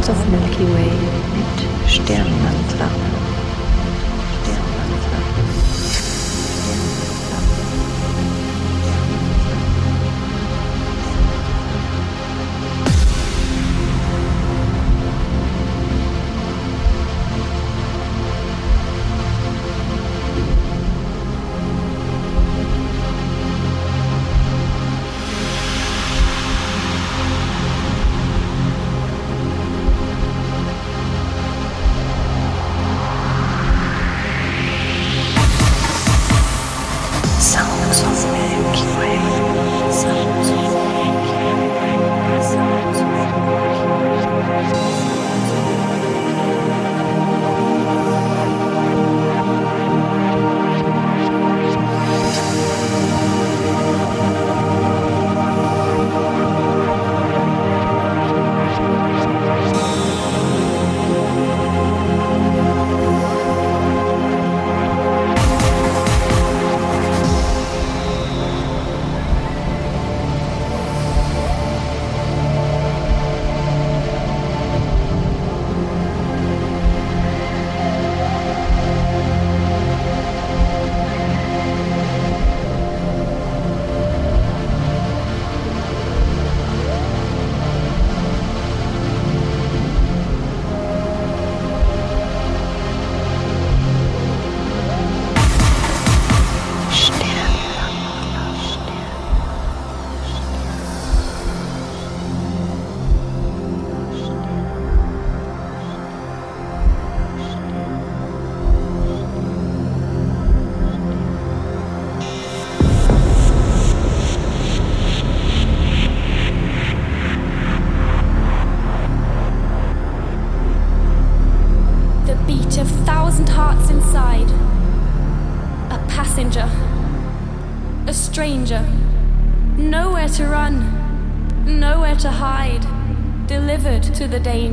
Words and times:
Sounds 0.00 0.10
of 0.10 0.28
Milky 0.30 0.64
Way 0.64 0.92
mit 1.34 1.90
Sternmantra. 1.90 3.07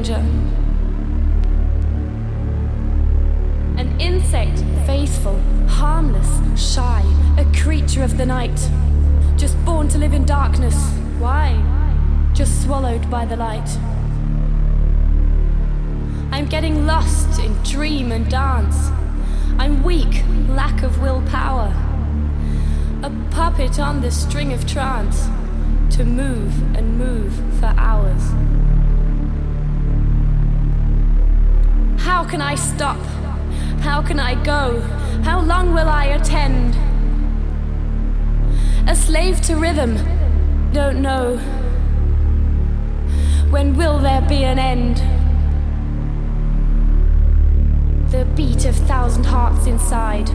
Danger. 0.05 0.21
An 3.77 3.99
insect, 3.99 4.59
faithful, 4.85 5.39
harmless, 5.67 6.29
shy, 6.73 7.01
a 7.37 7.45
creature 7.57 8.03
of 8.03 8.17
the 8.17 8.25
night, 8.25 8.69
just 9.35 9.57
born 9.65 9.87
to 9.89 9.97
live 9.97 10.13
in 10.13 10.25
darkness. 10.25 10.75
Why? 11.17 11.61
Just 12.33 12.63
swallowed 12.63 13.09
by 13.09 13.25
the 13.25 13.35
light. 13.35 13.67
I'm 16.31 16.45
getting 16.45 16.85
lost 16.85 17.39
in 17.39 17.53
dream 17.63 18.11
and 18.11 18.29
dance. 18.29 18.89
I'm 19.57 19.83
weak, 19.83 20.23
lack 20.47 20.83
of 20.83 21.01
willpower. 21.01 21.73
A 23.01 23.11
puppet 23.31 23.79
on 23.79 24.01
the 24.01 24.11
string 24.11 24.53
of 24.53 24.67
trance 24.67 25.27
to 25.95 26.03
move 26.03 26.75
and 26.75 26.97
move 26.97 27.33
for 27.59 27.73
hours. 27.77 28.44
How 32.25 32.31
can 32.31 32.41
I 32.41 32.55
stop? 32.55 32.97
How 33.81 34.01
can 34.01 34.19
I 34.19 34.33
go? 34.43 34.81
How 35.23 35.41
long 35.41 35.75
will 35.75 35.87
I 35.87 36.05
attend? 36.05 36.75
A 38.89 38.95
slave 38.95 39.41
to 39.41 39.55
rhythm, 39.55 39.93
don't 40.73 41.03
know. 41.03 41.37
When 43.51 43.75
will 43.77 43.99
there 43.99 44.23
be 44.23 44.43
an 44.43 44.57
end? 44.57 44.97
the 48.09 48.25
beat 48.33 48.65
of 48.65 48.75
thousand 48.87 49.25
hearts 49.25 49.67
inside, 49.67 50.27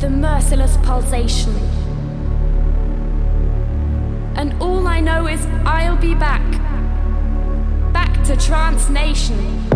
the 0.00 0.10
merciless 0.10 0.78
pulsation. 0.78 1.54
And 4.34 4.52
all 4.60 4.88
I 4.88 4.98
know 5.00 5.28
is 5.28 5.46
I'll 5.64 5.96
be 5.96 6.16
back, 6.16 6.49
a 8.30 8.36
trance 8.36 8.88
nation. 8.90 9.69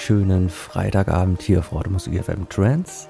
Wunderschönen 0.00 0.48
Freitagabend 0.48 1.42
hier 1.42 1.58
auf 1.58 1.72
Musik 1.90 2.24
FM 2.24 2.48
Trance. 2.48 3.06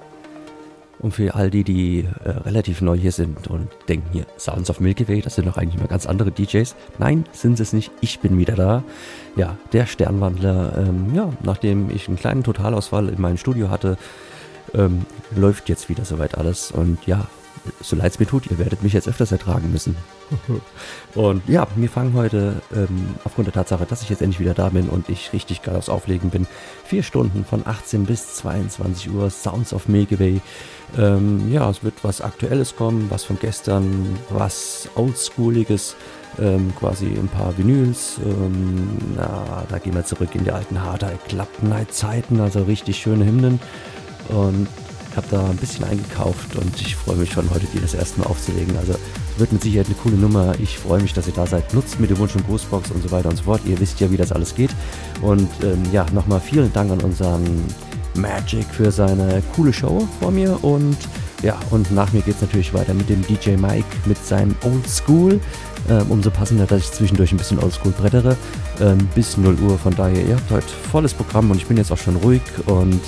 Und 0.99 1.13
für 1.13 1.37
all 1.37 1.49
die, 1.49 1.63
die 1.63 2.09
äh, 2.25 2.31
relativ 2.31 2.81
neu 2.81 2.97
hier 2.97 3.13
sind 3.13 3.47
und 3.47 3.69
denken 3.89 4.09
hier, 4.11 4.27
Sounds 4.37 4.69
of 4.71 4.81
Milky 4.81 5.07
Way, 5.09 5.21
das 5.23 5.37
sind 5.37 5.47
doch 5.47 5.57
eigentlich 5.57 5.81
mal 5.81 5.87
ganz 5.87 6.07
andere 6.07 6.33
DJs. 6.33 6.75
Nein, 6.99 7.27
sind 7.31 7.61
es 7.61 7.73
nicht. 7.73 7.93
Ich 8.01 8.19
bin 8.19 8.37
wieder 8.39 8.57
da. 8.57 8.83
Ja, 9.37 9.57
der 9.73 9.87
Sternwandler. 9.87 10.77
Ähm, 10.79 11.15
ja, 11.15 11.33
nachdem 11.45 11.91
ich 11.91 12.09
einen 12.09 12.17
kleinen 12.17 12.43
Totalausfall 12.43 13.09
in 13.09 13.21
meinem 13.21 13.37
Studio 13.37 13.71
hatte, 13.71 13.97
ähm, 14.75 15.07
läuft 15.37 15.69
jetzt 15.69 15.89
wieder 15.89 16.05
soweit 16.05 16.37
alles. 16.37 16.73
Und 16.73 17.07
ja, 17.07 17.29
so 17.81 17.95
leid 17.95 18.13
es 18.13 18.19
mir 18.19 18.27
tut, 18.27 18.51
ihr 18.51 18.59
werdet 18.59 18.83
mich 18.83 18.95
jetzt 18.95 19.07
öfters 19.07 19.31
ertragen 19.31 19.71
müssen. 19.71 19.97
und 21.15 21.43
ja, 21.49 21.67
wir 21.75 21.89
fangen 21.89 22.15
heute 22.15 22.63
ähm, 22.75 23.15
aufgrund 23.25 23.47
der 23.47 23.55
Tatsache, 23.55 23.85
dass 23.85 24.03
ich 24.03 24.11
jetzt 24.11 24.23
endlich 24.23 24.41
wieder 24.41 24.55
da 24.55 24.69
bin 24.69 24.89
und 24.89 25.09
ich 25.09 25.33
richtig 25.33 25.63
geil 25.63 25.75
aufs 25.75 25.89
Auflegen 25.89 26.31
bin. 26.31 26.47
Vier 26.85 27.03
Stunden 27.03 27.45
von 27.45 27.67
18 27.67 28.07
bis 28.07 28.35
22 28.37 29.11
Uhr, 29.11 29.29
Sounds 29.31 29.73
of 29.73 29.89
Megaway. 29.89 30.41
Ähm, 30.97 31.53
ja, 31.53 31.69
es 31.69 31.83
wird 31.83 31.95
was 32.03 32.21
Aktuelles 32.21 32.77
kommen, 32.77 33.07
was 33.11 33.25
von 33.25 33.39
gestern, 33.41 34.19
was 34.29 34.89
Oldschooliges, 34.95 35.97
ähm, 36.39 36.73
quasi 36.79 37.07
ein 37.07 37.29
paar 37.29 37.57
Vinyls. 37.59 38.19
Ähm, 38.25 38.99
na, 39.17 39.65
da 39.69 39.79
gehen 39.79 39.95
wir 39.95 40.05
zurück 40.05 40.35
in 40.35 40.45
die 40.45 40.53
alten 40.53 40.81
Hard 40.81 41.05
Club 41.29 41.49
Night 41.63 41.93
Zeiten, 41.93 42.41
also 42.41 42.63
richtig 42.63 42.99
schöne 42.99 43.25
Hymnen. 43.25 43.61
Und 44.29 44.69
habe 45.17 45.27
da 45.31 45.45
ein 45.45 45.57
bisschen 45.57 45.85
eingekauft 45.85 46.55
und 46.57 46.81
ich 46.81 46.95
freue 46.95 47.17
mich 47.17 47.33
schon, 47.33 47.51
heute 47.51 47.67
die 47.75 47.81
das 47.81 47.95
erste 47.95 48.21
Mal 48.21 48.27
aufzulegen. 48.27 48.77
Also 48.77 48.95
wird 49.41 49.53
mit 49.53 49.63
Sicherheit 49.63 49.87
eine 49.87 49.97
coole 49.97 50.17
Nummer. 50.17 50.55
Ich 50.61 50.79
freue 50.79 51.01
mich, 51.01 51.13
dass 51.13 51.27
ihr 51.27 51.33
da 51.33 51.47
seid. 51.47 51.75
Nutzt 51.75 51.99
mir 51.99 52.07
die 52.07 52.17
Wunsch- 52.17 52.37
und 52.37 52.47
Ghostbox 52.47 52.91
und 52.91 53.03
so 53.03 53.11
weiter 53.11 53.29
und 53.31 53.37
so 53.37 53.45
fort. 53.45 53.63
Ihr 53.67 53.81
wisst 53.81 53.99
ja, 54.01 54.11
wie 54.11 54.17
das 54.17 54.33
alles 54.33 54.55
geht. 54.55 54.71
Und 55.23 55.49
ähm, 55.63 55.83
ja, 55.93 56.07
nochmal 56.13 56.41
vielen 56.41 56.73
Dank 56.73 56.91
an 56.93 57.01
unseren 57.01 57.45
Magic 58.15 58.67
für 58.67 58.93
seine 58.93 59.43
coole 59.57 59.73
Show 59.73 60.07
vor 60.21 60.31
mir. 60.31 60.63
Und 60.63 60.97
ja, 61.43 61.59
und 61.71 61.91
nach 61.91 62.13
mir 62.13 62.21
geht 62.21 62.37
es 62.37 62.43
natürlich 62.43 62.75
weiter 62.75 62.93
mit 62.93 63.09
dem 63.09 63.23
DJ 63.23 63.51
Mike 63.57 63.87
mit 64.05 64.25
seinem 64.25 64.55
Old 64.63 64.89
School. 64.89 65.41
Ähm, 65.89 66.07
umso 66.11 66.31
passender, 66.31 66.67
dass 66.67 66.81
ich 66.83 66.93
zwischendurch 66.93 67.33
ein 67.33 67.39
bisschen 67.39 67.59
Oldschool 67.59 67.93
brettere. 67.93 68.37
Ähm, 68.81 69.09
bis 69.15 69.37
0 69.37 69.57
Uhr. 69.61 69.79
Von 69.79 69.95
daher, 69.97 70.25
ihr 70.25 70.37
habt 70.37 70.51
heute 70.51 70.69
volles 70.91 71.15
Programm 71.15 71.51
und 71.51 71.57
ich 71.57 71.67
bin 71.67 71.77
jetzt 71.77 71.91
auch 71.91 71.99
schon 71.99 72.17
ruhig 72.17 72.43
und 72.67 73.01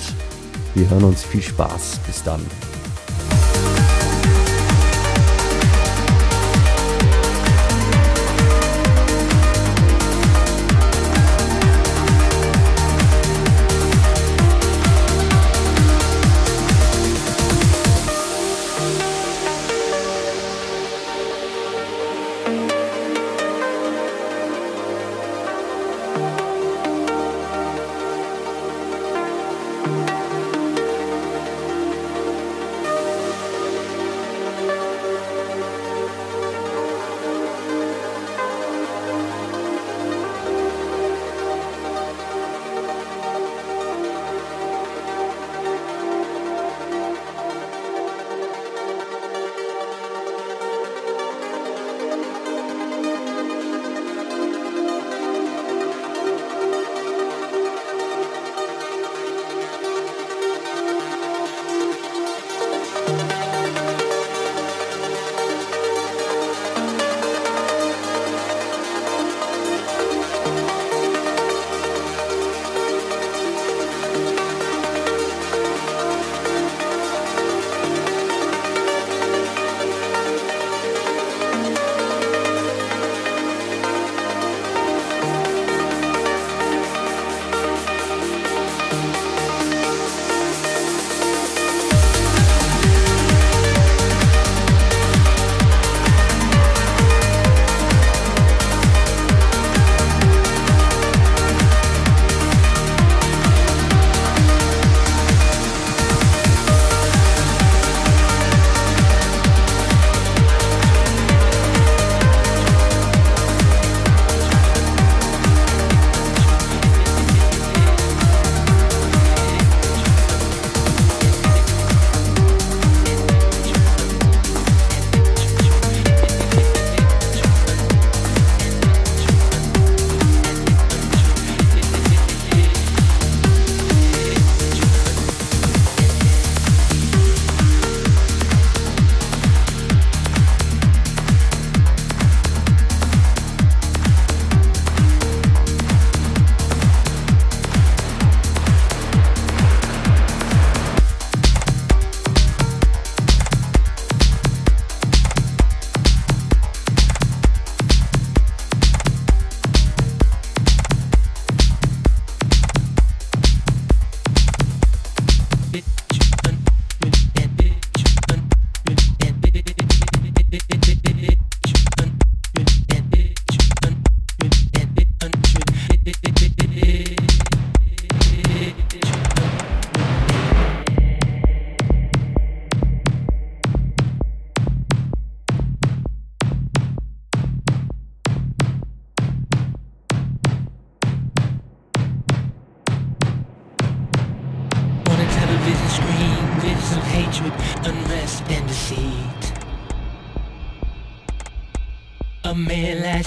wir 0.73 0.89
hören 0.89 1.03
uns. 1.03 1.23
Viel 1.23 1.43
Spaß. 1.43 1.99
Bis 2.07 2.23
dann. 2.23 2.41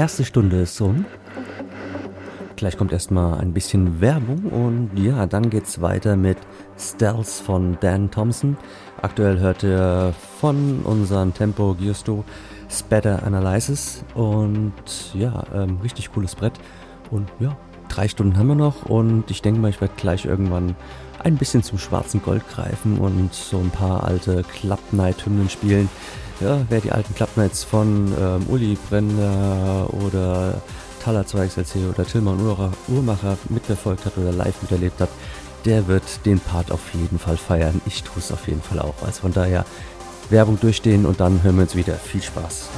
Erste 0.00 0.24
Stunde 0.24 0.62
ist 0.62 0.80
um. 0.80 1.04
Gleich 2.56 2.78
kommt 2.78 2.90
erstmal 2.90 3.38
ein 3.38 3.52
bisschen 3.52 4.00
Werbung 4.00 4.44
und 4.44 4.90
ja, 4.98 5.26
dann 5.26 5.50
geht's 5.50 5.82
weiter 5.82 6.16
mit 6.16 6.38
Stealth 6.78 7.26
von 7.26 7.76
Dan 7.82 8.10
Thompson. 8.10 8.56
Aktuell 9.02 9.40
hört 9.40 9.62
ihr 9.62 10.14
von 10.40 10.80
unserem 10.84 11.34
Tempo 11.34 11.74
Giosto 11.74 12.24
Spatter 12.70 13.24
Analysis 13.24 14.02
und 14.14 14.72
ja, 15.12 15.44
ähm, 15.54 15.80
richtig 15.82 16.10
cooles 16.12 16.34
Brett. 16.34 16.54
Und 17.10 17.28
ja, 17.38 17.54
drei 17.90 18.08
Stunden 18.08 18.38
haben 18.38 18.48
wir 18.48 18.54
noch 18.54 18.86
und 18.86 19.30
ich 19.30 19.42
denke 19.42 19.60
mal, 19.60 19.68
ich 19.68 19.82
werde 19.82 19.94
gleich 19.98 20.24
irgendwann 20.24 20.76
ein 21.22 21.36
bisschen 21.36 21.62
zum 21.62 21.76
schwarzen 21.76 22.22
Gold 22.22 22.48
greifen 22.48 22.96
und 22.96 23.34
so 23.34 23.58
ein 23.58 23.68
paar 23.68 24.04
alte 24.04 24.44
Club 24.44 24.80
Night 24.92 25.26
Hymnen 25.26 25.50
spielen. 25.50 25.90
Ja, 26.40 26.64
wer 26.70 26.80
die 26.80 26.90
alten 26.90 27.14
Nights 27.36 27.64
von 27.64 28.14
ähm, 28.18 28.46
Uli 28.48 28.78
Brenner 28.88 29.86
oder 29.92 30.62
Thaler 31.04 31.22
2XLC 31.22 31.90
oder 31.90 32.06
Tillmann 32.06 32.40
Uhrmacher 32.88 33.36
mitverfolgt 33.50 34.06
hat 34.06 34.16
oder 34.16 34.32
live 34.32 34.62
miterlebt 34.62 35.00
hat, 35.00 35.10
der 35.66 35.86
wird 35.86 36.24
den 36.24 36.40
Part 36.40 36.72
auf 36.72 36.94
jeden 36.94 37.18
Fall 37.18 37.36
feiern. 37.36 37.82
Ich 37.84 38.02
tue 38.02 38.18
es 38.18 38.32
auf 38.32 38.48
jeden 38.48 38.62
Fall 38.62 38.78
auch. 38.78 38.94
Also 39.04 39.20
von 39.20 39.34
daher 39.34 39.66
Werbung 40.30 40.58
durchstehen 40.58 41.04
und 41.04 41.20
dann 41.20 41.42
hören 41.42 41.56
wir 41.56 41.62
uns 41.62 41.76
wieder. 41.76 41.94
Viel 41.94 42.22
Spaß. 42.22 42.70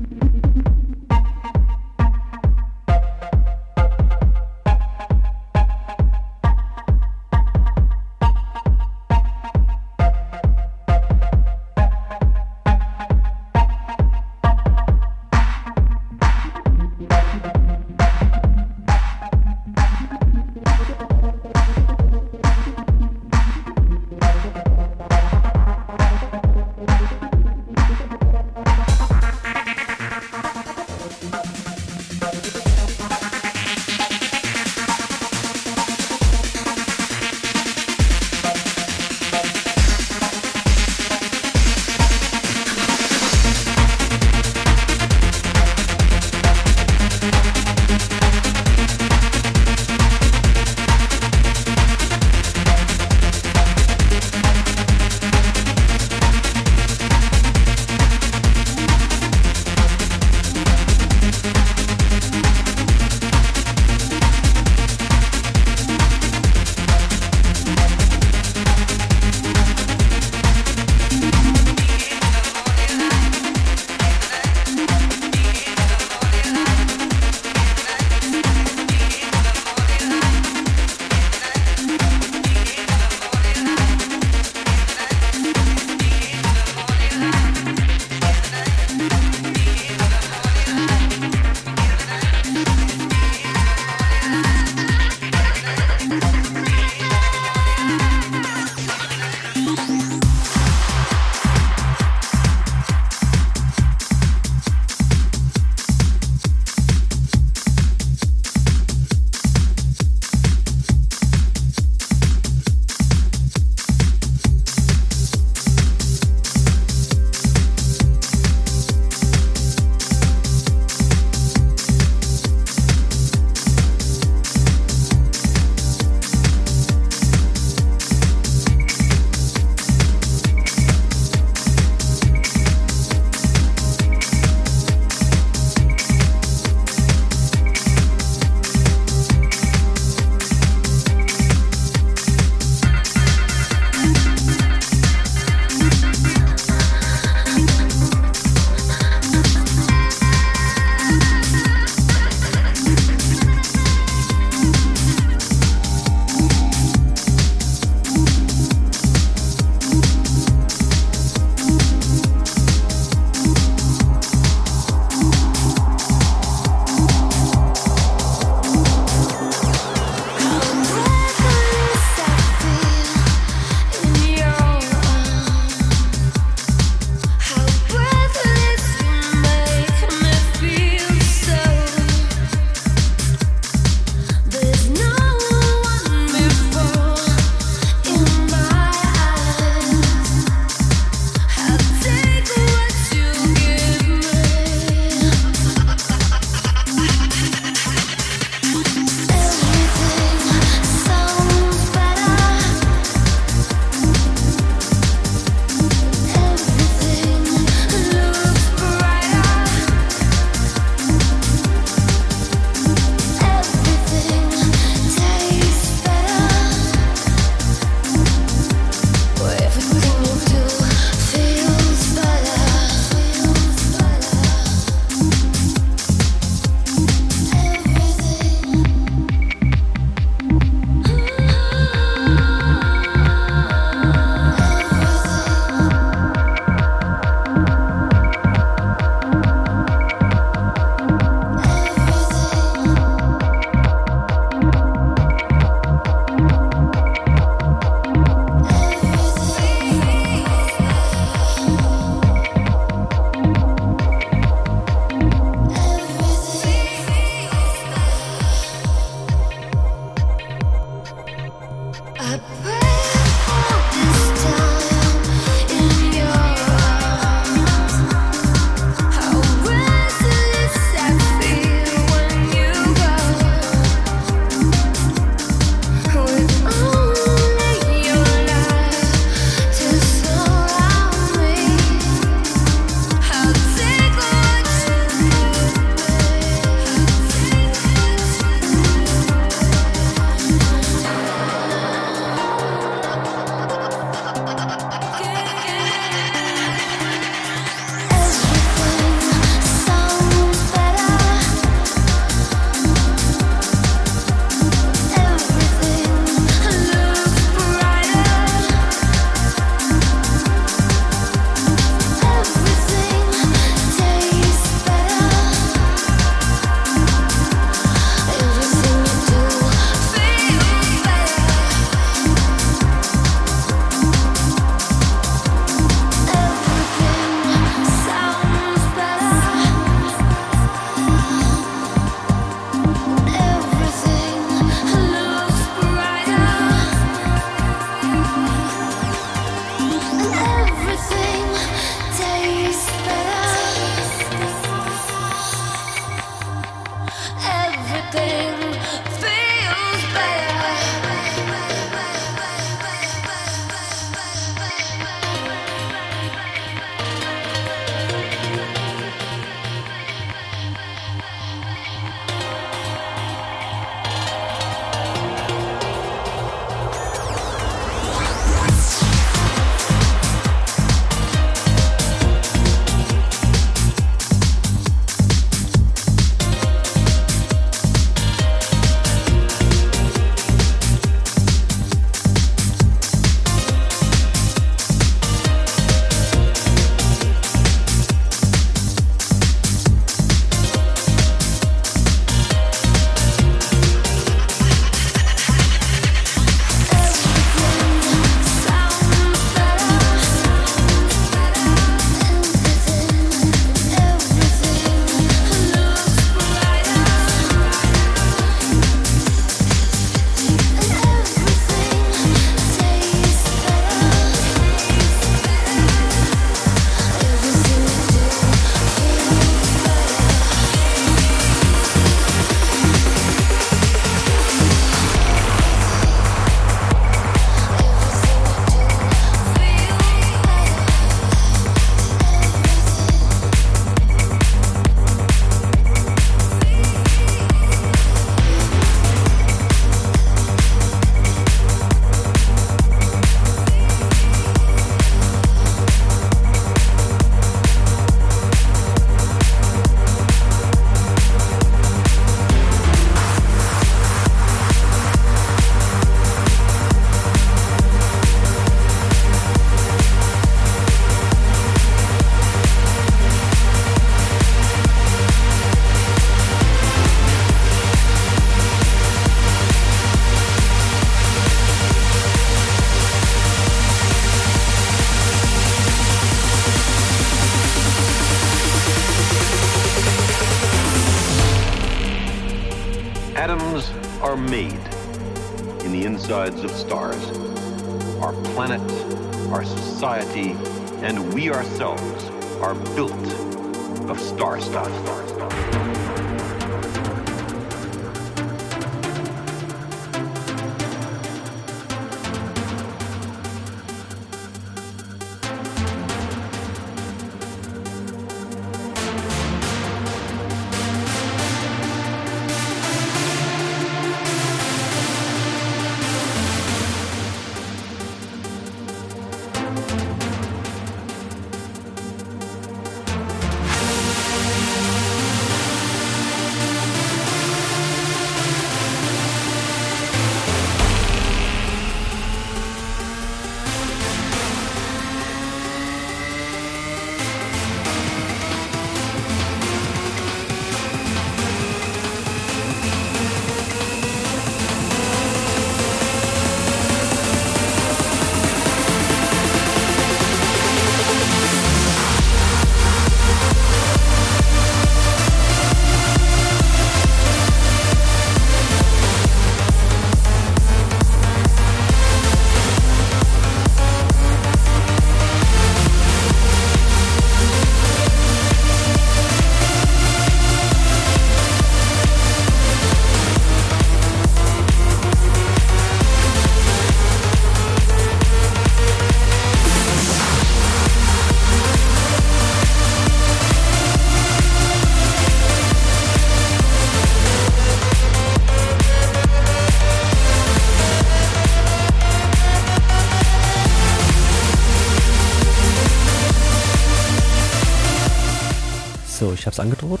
Hab's 599.46 599.60
angedroht. 599.60 600.00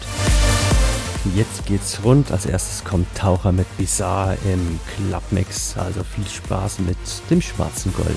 Jetzt 1.34 1.66
geht's 1.66 2.00
rund. 2.04 2.30
Als 2.30 2.46
erstes 2.46 2.84
kommt 2.84 3.06
Taucher 3.16 3.52
mit 3.52 3.66
Bizarre 3.76 4.36
im 4.44 4.78
Clubmix. 4.94 5.76
Also 5.76 6.04
viel 6.04 6.26
Spaß 6.26 6.80
mit 6.80 6.98
dem 7.30 7.40
schwarzen 7.40 7.92
Gold. 7.92 8.16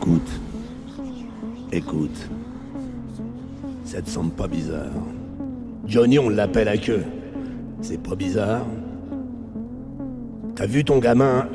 Écoute. 0.00 0.40
Écoute. 1.72 2.28
Ça 3.84 4.00
te 4.00 4.08
semble 4.08 4.30
pas 4.30 4.46
bizarre 4.46 4.92
Johnny, 5.86 6.20
on 6.20 6.28
l'appelle 6.28 6.68
à 6.68 6.76
queue. 6.76 7.02
C'est 7.80 8.00
pas 8.00 8.14
bizarre 8.14 8.64
T'as 10.54 10.66
vu 10.66 10.84
ton 10.84 10.98
gamin? 10.98 11.48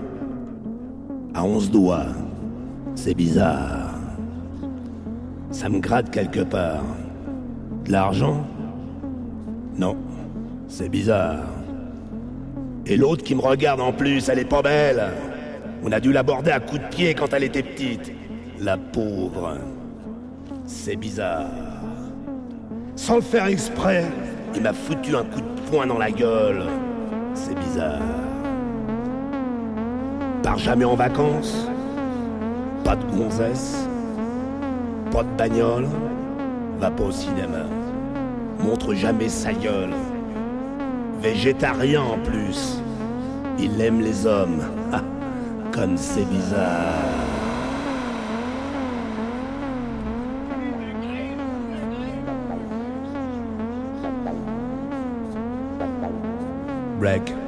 À 1.34 1.46
onze 1.46 1.72
doigts 1.72 2.08
C'est 2.96 3.14
bizarre. 3.14 3.94
Ça 5.52 5.70
me 5.70 5.80
gratte 5.80 6.10
quelque 6.10 6.42
part. 6.42 6.84
De 7.86 7.94
l'argent? 7.94 8.46
Non, 9.78 9.96
c'est 10.68 10.90
bizarre. 10.90 11.46
Et 12.86 12.98
l'autre 12.98 13.24
qui 13.24 13.36
me 13.36 13.42
regarde 13.42 13.80
en 13.80 13.94
plus, 13.94 14.28
elle 14.28 14.40
est 14.40 14.46
pas 14.46 14.62
belle. 14.62 15.02
On 15.86 15.94
a 15.94 16.02
dû 16.02 16.12
l'aborder 16.12 16.52
à 16.52 16.60
coups 16.60 16.82
de 16.82 16.88
pied 16.88 17.14
quand 17.14 17.34
elle 17.34 17.46
était 17.46 17.64
petite. 17.64 18.12
La 18.64 18.78
pauvre. 18.78 19.58
C'est 20.66 20.96
bizarre. 20.96 21.50
Sans 22.96 23.16
le 23.16 23.22
faire 23.22 23.48
exprès, 23.48 24.06
il 24.56 24.62
m'a 24.62 24.72
foutu 24.72 25.18
un 25.18 25.26
coup 25.26 25.42
de 25.42 25.70
poing 25.70 25.86
dans 25.86 25.98
la 25.98 26.10
gueule. 26.10 26.64
C'est 27.34 27.60
bizarre. 27.60 28.00
Part 30.44 30.58
jamais 30.60 30.86
en 30.86 30.96
vacances. 30.96 31.68
Pas 32.86 32.96
de 32.96 33.04
gonzesse. 33.04 33.86
Pas 35.12 35.24
de 35.24 35.38
bagnole. 35.38 35.88
Va 36.80 36.90
pas 36.90 37.04
au 37.04 37.12
cinéma. 37.12 37.66
Montre 38.60 38.94
jamais 38.94 39.28
sa 39.28 39.52
gueule. 39.52 39.94
Végétarien 41.22 42.02
en 42.02 42.18
plus. 42.20 42.82
Il 43.60 43.82
aime 43.82 44.00
les 44.00 44.26
hommes. 44.26 44.62
Comme 45.74 45.98
c'est 45.98 46.30
bizarre. 46.30 47.13
reg. 57.04 57.43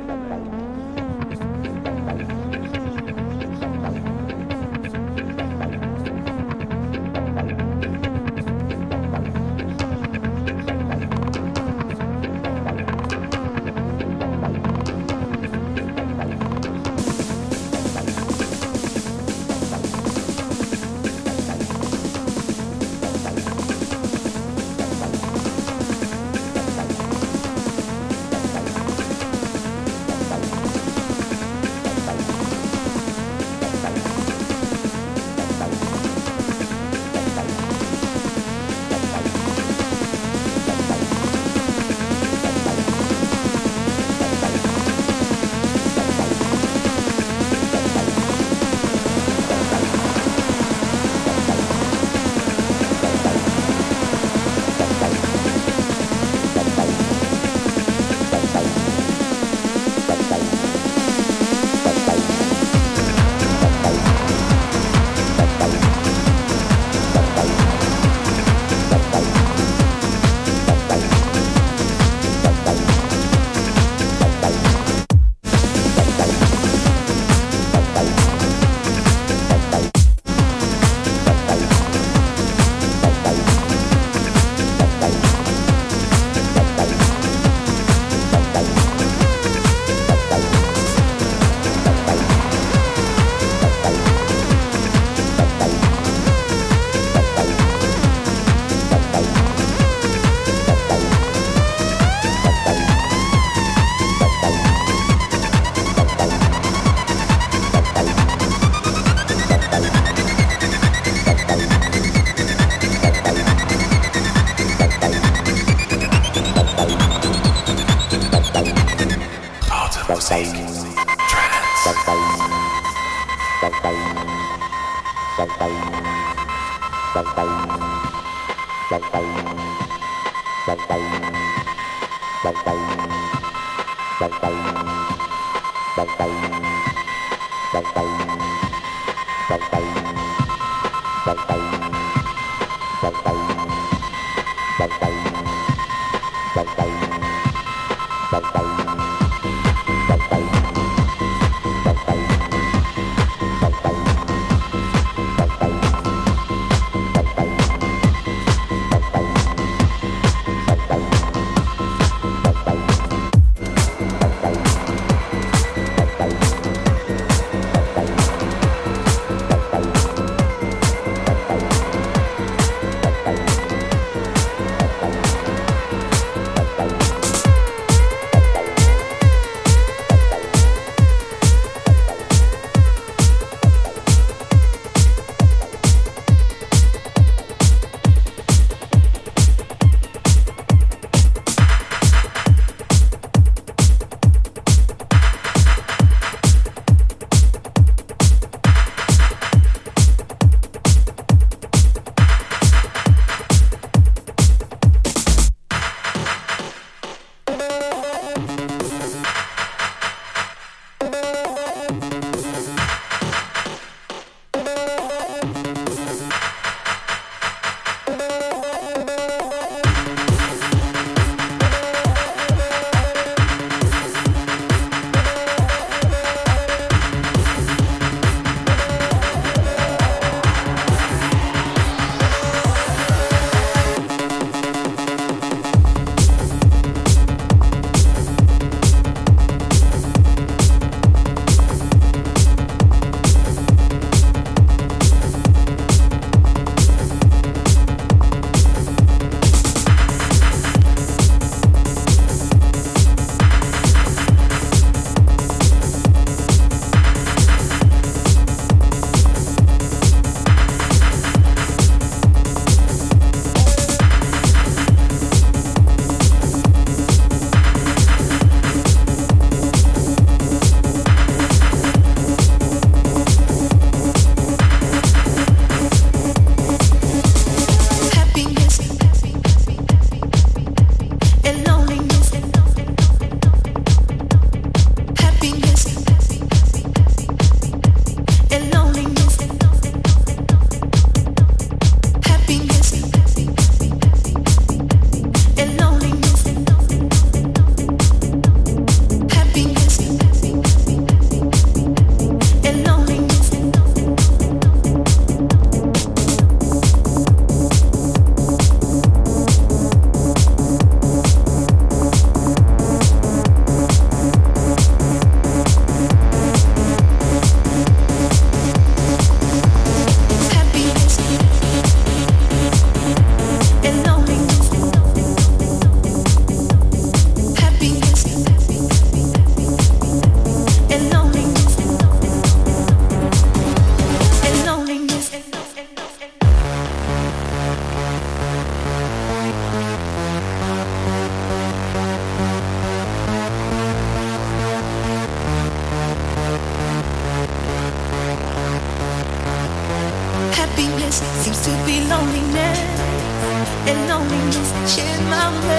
love. 355.51 355.74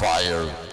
fire. 0.00 0.69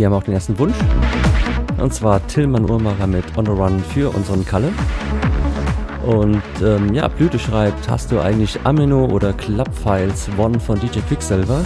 Hier 0.00 0.06
haben 0.06 0.14
wir 0.14 0.16
auch 0.16 0.22
den 0.22 0.32
ersten 0.32 0.58
Wunsch. 0.58 0.76
Und 1.76 1.92
zwar 1.92 2.26
Tillmann 2.26 2.64
Urmacher 2.70 3.06
mit 3.06 3.36
On 3.36 3.44
the 3.44 3.52
Run 3.52 3.84
für 3.92 4.08
unseren 4.08 4.46
Kalle. 4.46 4.72
Und 6.06 6.42
ähm, 6.64 6.94
ja, 6.94 7.06
Blüte 7.06 7.38
schreibt, 7.38 7.86
hast 7.90 8.10
du 8.10 8.18
eigentlich 8.18 8.58
Amino 8.64 9.04
oder 9.04 9.34
Club 9.34 9.68
Files 9.74 10.30
One 10.38 10.58
von 10.58 10.80
DJ 10.80 11.00
Quicksilver? 11.00 11.62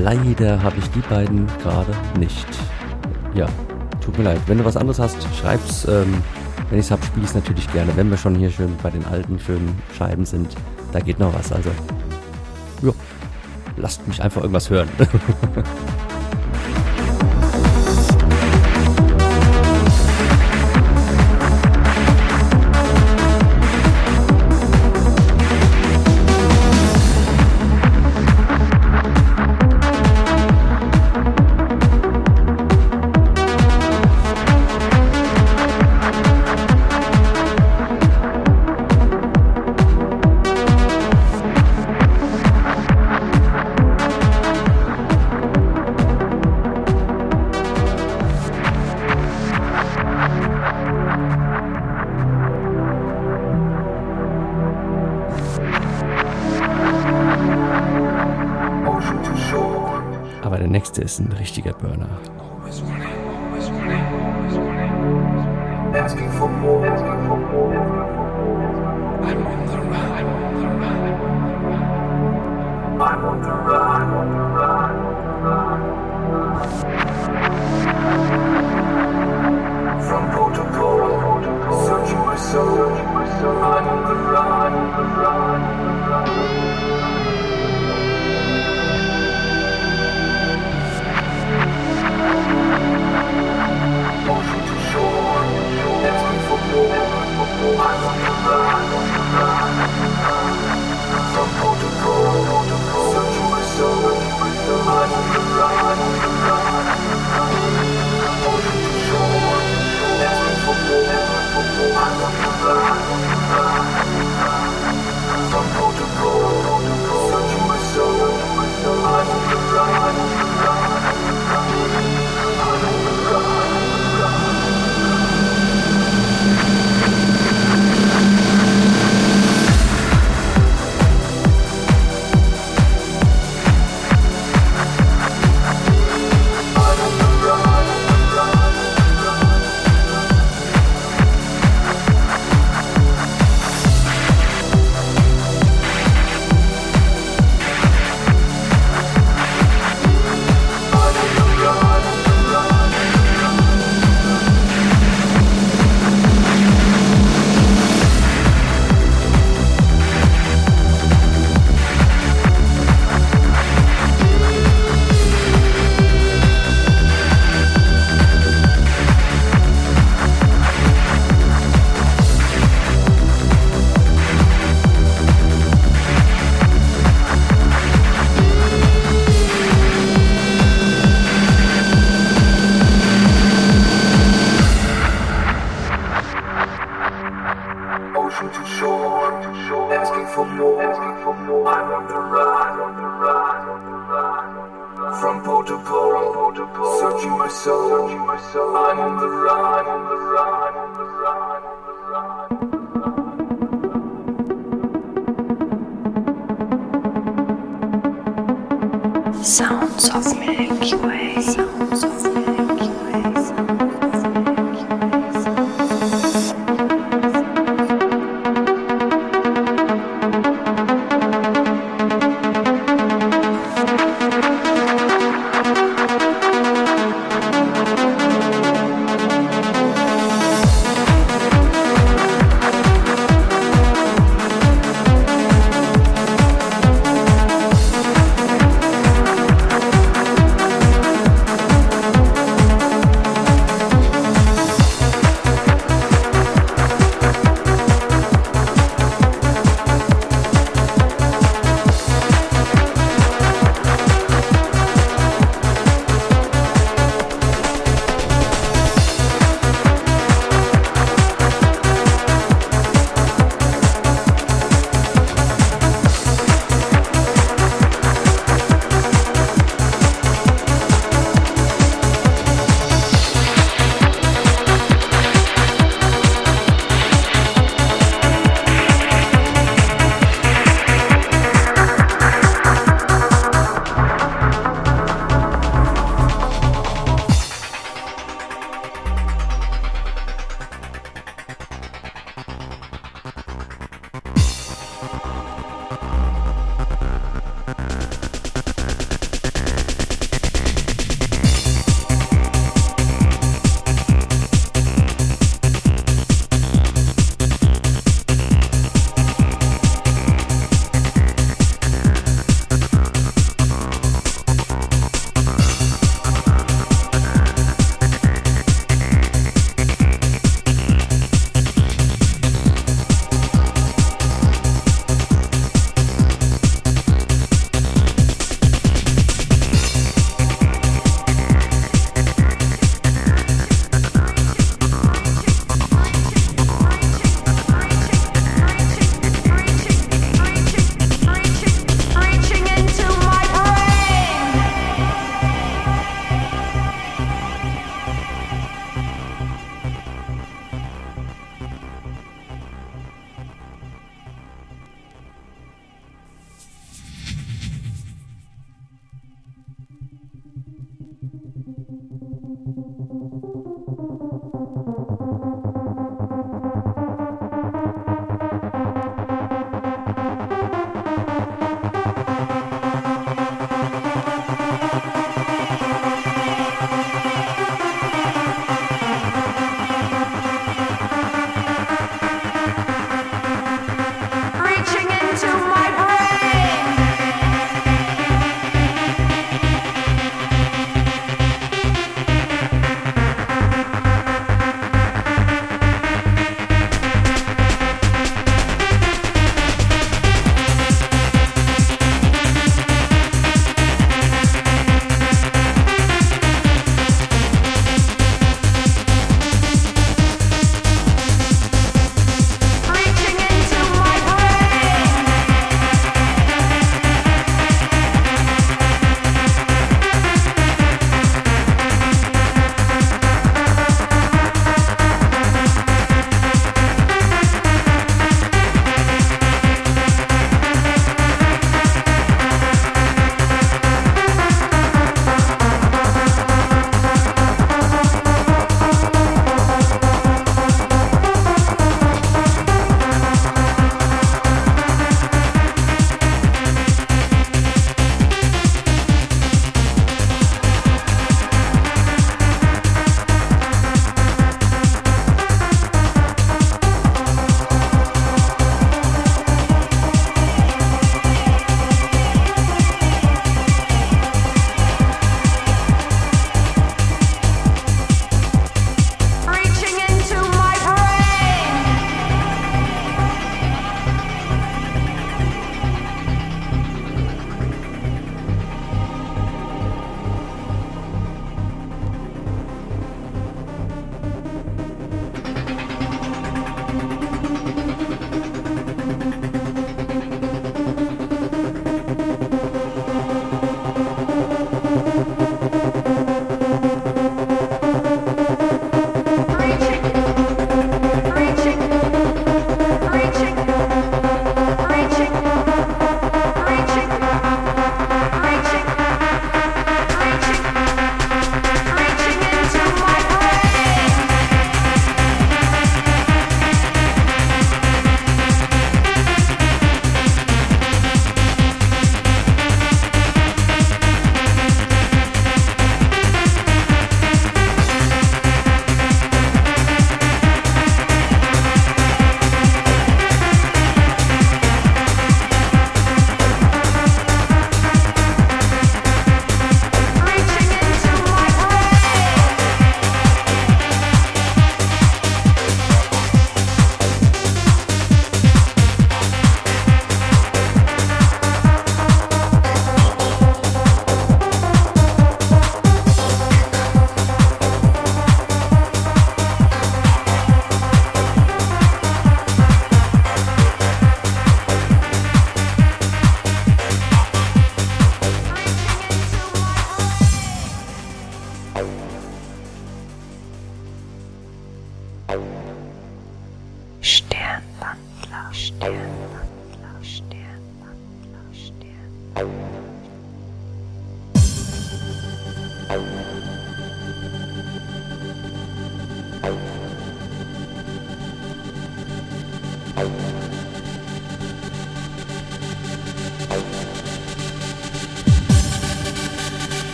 Leider 0.00 0.62
habe 0.62 0.76
ich 0.78 0.88
die 0.90 1.00
beiden 1.00 1.48
gerade 1.60 1.92
nicht. 2.20 2.46
Ja, 3.34 3.48
tut 4.00 4.16
mir 4.16 4.22
leid. 4.22 4.40
Wenn 4.46 4.58
du 4.58 4.64
was 4.64 4.76
anderes 4.76 5.00
hast, 5.00 5.16
schreib's. 5.40 5.88
Ähm, 5.88 6.22
wenn 6.70 6.78
ich's 6.78 6.92
hab, 6.92 7.04
spiel 7.04 7.24
ich's 7.24 7.34
natürlich 7.34 7.68
gerne. 7.72 7.96
Wenn 7.96 8.10
wir 8.10 8.16
schon 8.16 8.36
hier 8.36 8.50
schön 8.50 8.76
bei 8.80 8.90
den 8.90 9.04
alten 9.06 9.40
schönen 9.40 9.76
Scheiben 9.98 10.24
sind, 10.24 10.54
da 10.92 11.00
geht 11.00 11.18
noch 11.18 11.34
was. 11.34 11.50
Also, 11.50 11.70
ja, 12.82 12.92
lasst 13.76 14.06
mich 14.06 14.22
einfach 14.22 14.42
irgendwas 14.42 14.70
hören. 14.70 14.88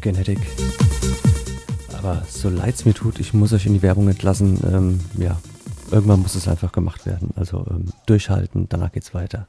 Genetic. 0.00 0.38
Aber 1.98 2.22
so 2.28 2.48
leid 2.48 2.74
es 2.74 2.84
mir 2.84 2.94
tut, 2.94 3.20
ich 3.20 3.34
muss 3.34 3.52
euch 3.52 3.66
in 3.66 3.74
die 3.74 3.82
Werbung 3.82 4.08
entlassen. 4.08 4.58
Ähm, 4.64 5.00
ja, 5.18 5.38
irgendwann 5.90 6.20
muss 6.20 6.34
es 6.34 6.48
einfach 6.48 6.72
gemacht 6.72 7.06
werden. 7.06 7.30
Also 7.36 7.66
ähm, 7.70 7.86
durchhalten, 8.06 8.68
danach 8.68 8.92
geht's 8.92 9.12
weiter. 9.14 9.46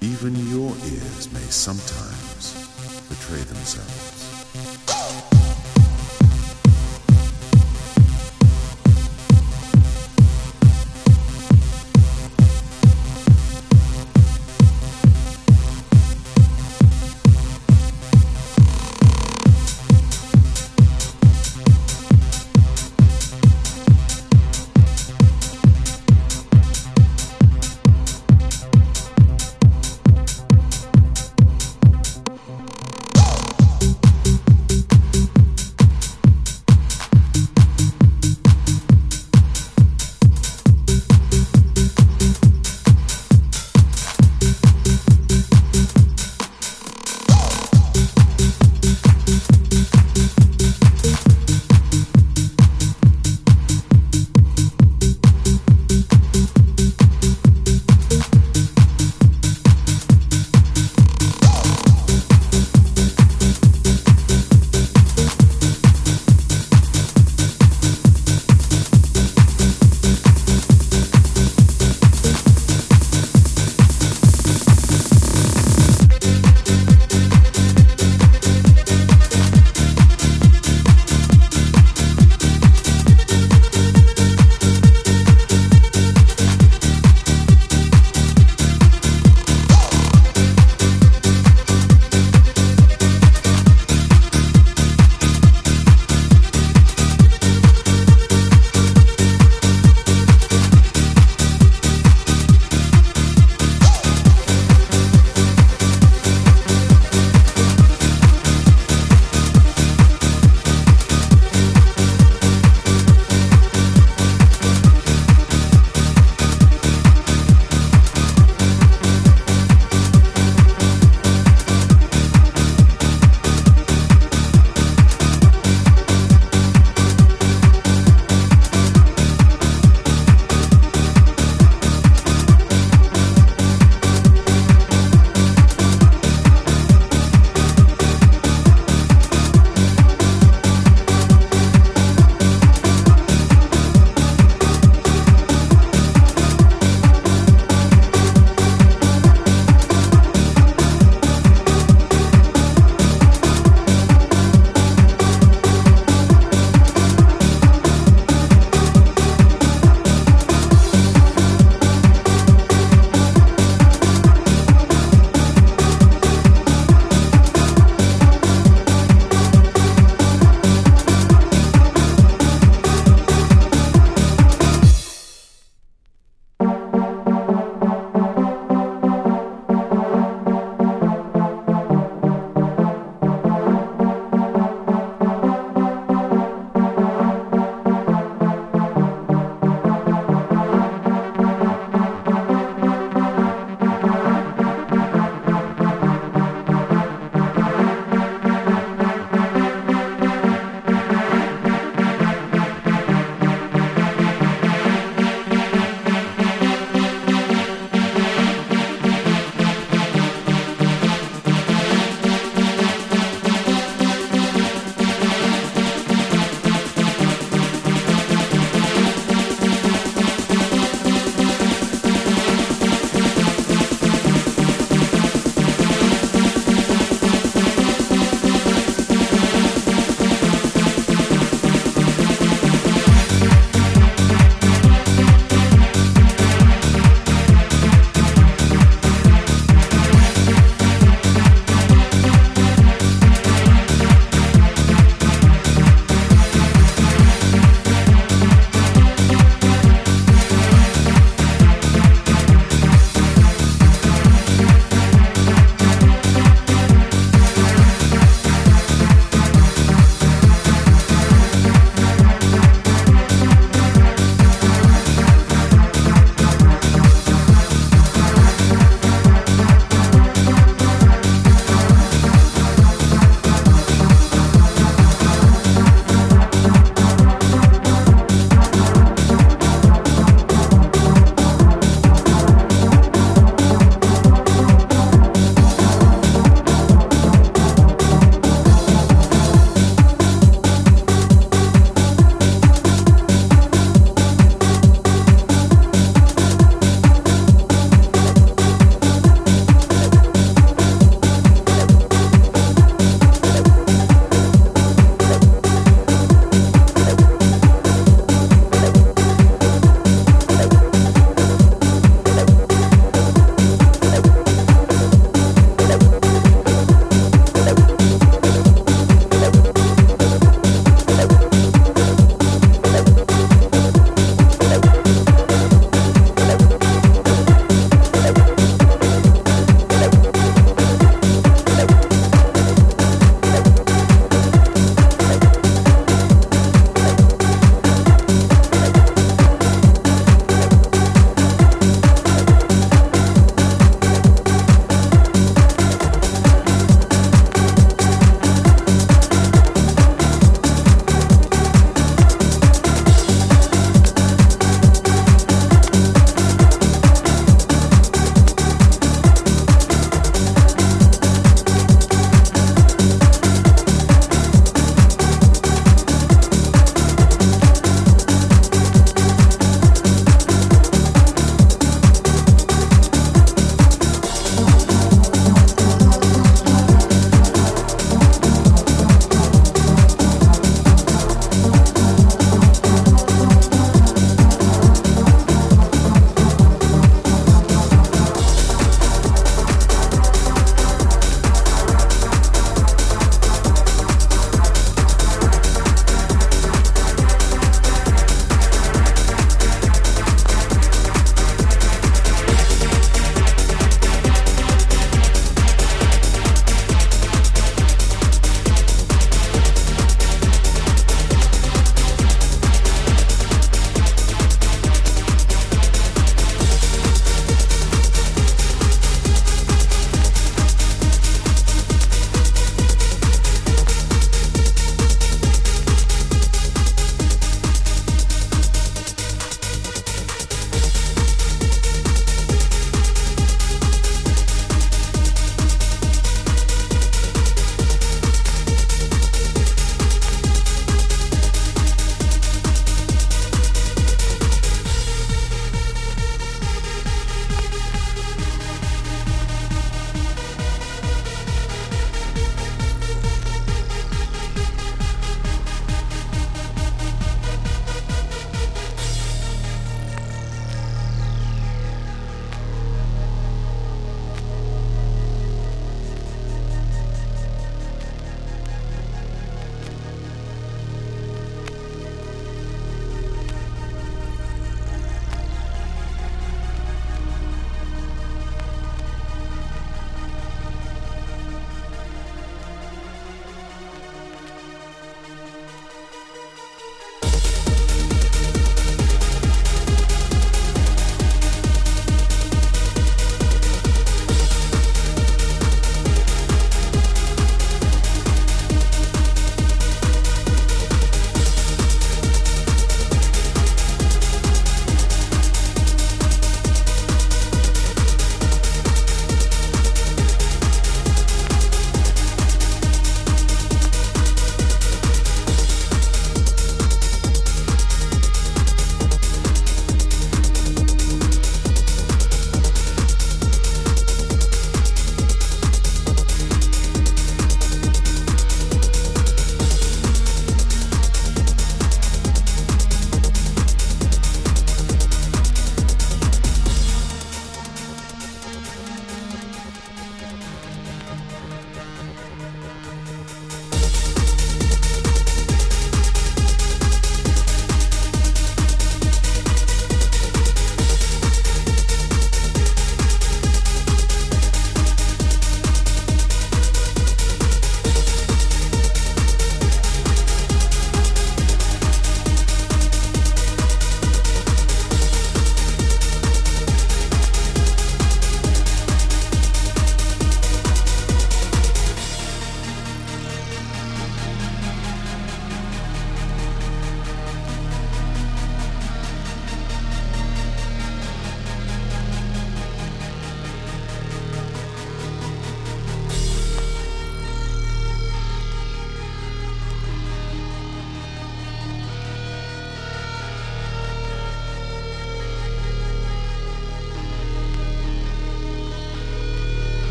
Even 0.00 0.34
your 0.52 0.72
ears 0.84 1.30
may 1.32 1.50
sometimes 1.50 2.54
betray 3.08 3.42
themselves. 3.44 3.93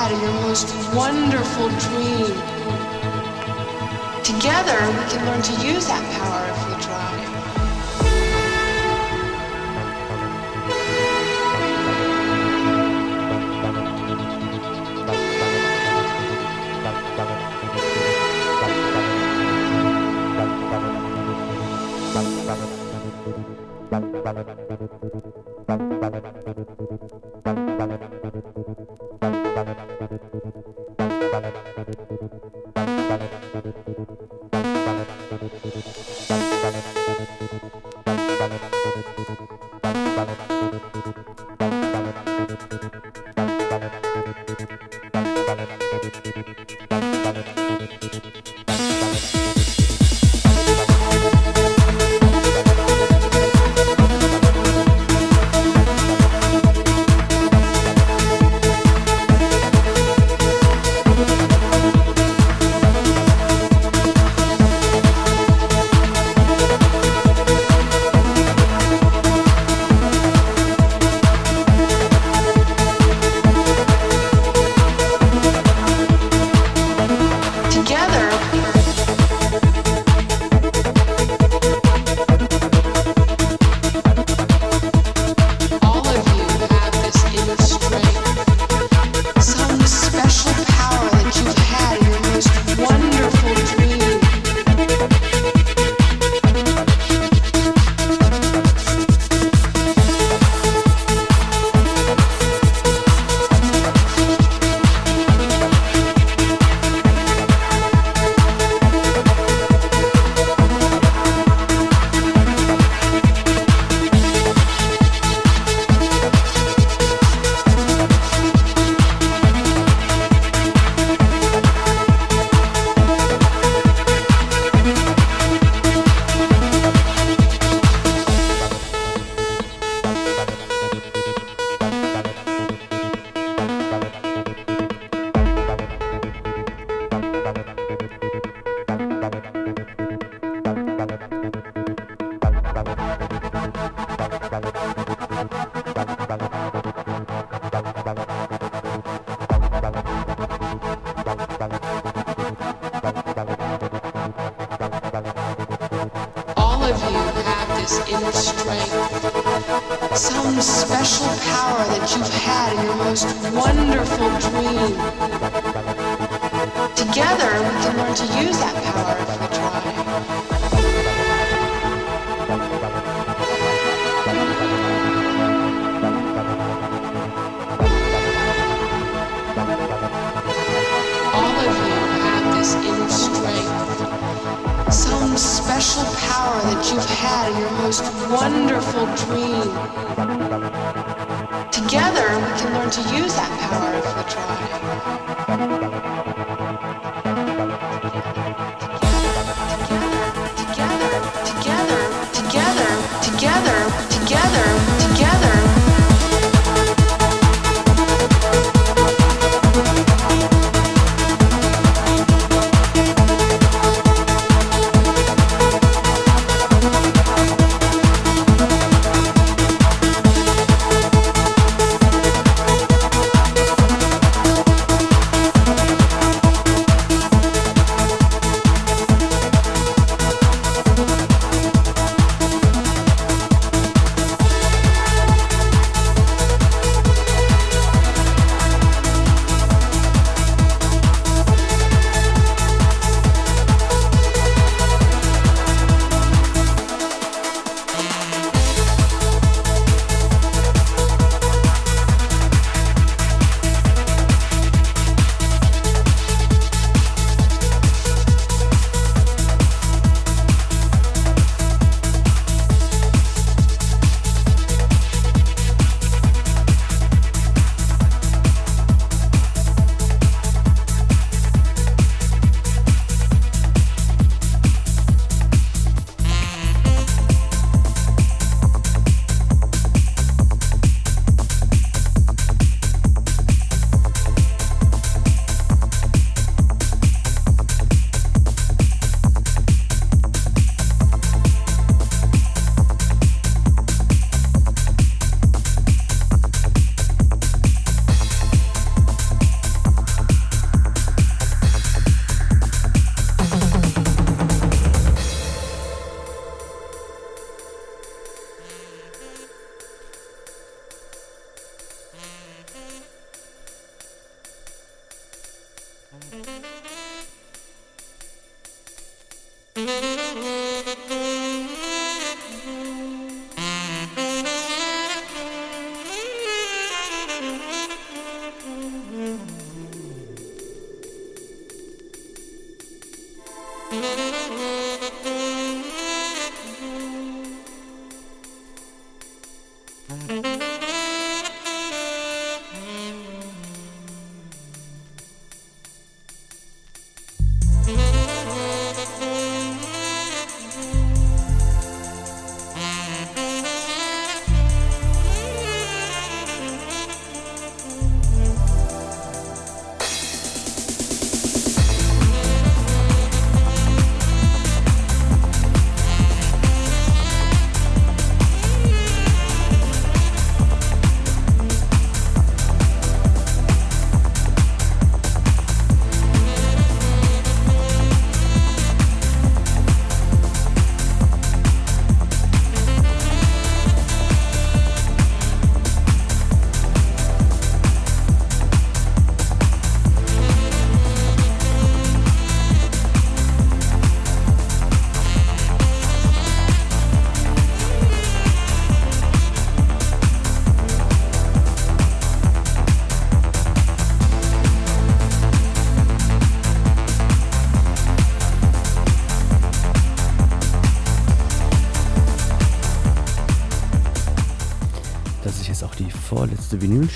Had 0.00 0.12
in 0.12 0.20
your 0.22 0.32
most 0.48 0.68
wonderful 0.94 1.68
dream. 1.84 2.32
Together, 4.24 4.78
we 4.96 5.04
can 5.12 5.20
learn 5.26 5.42
to 5.42 5.52
use 5.66 5.86
that 5.88 6.02
power 6.14 6.19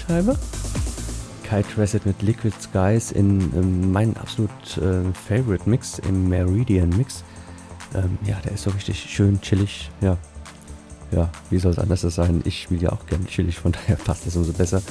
Vinylscheibe. 0.09 0.39
Kite 1.43 1.79
Reset 1.79 2.01
mit 2.05 2.23
Liquid 2.23 2.55
Skies 2.61 3.13
in, 3.13 3.53
in 3.55 3.93
meinen 3.93 4.17
absolut 4.17 4.51
äh, 4.79 5.03
Favorite 5.13 5.69
Mix, 5.69 5.99
im 6.01 6.29
Meridian 6.29 6.91
Mix. 6.91 7.23
Ähm, 7.95 8.19
ja, 8.27 8.37
der 8.45 8.53
ist 8.53 8.63
so 8.63 8.71
richtig 8.71 8.99
schön 8.99 9.41
chillig. 9.41 9.91
Ja, 10.01 10.17
ja, 11.13 11.31
wie 11.51 11.59
soll 11.59 11.73
es 11.73 11.79
anders 11.79 12.01
sein? 12.01 12.43
Ich 12.45 12.63
spiele 12.63 12.83
ja 12.83 12.93
auch 12.93 13.07
gern 13.07 13.27
chillig, 13.27 13.59
von 13.59 13.73
daher 13.87 13.97
passt 13.97 14.27
das 14.27 14.37
umso 14.37 14.53
besser. 14.53 14.83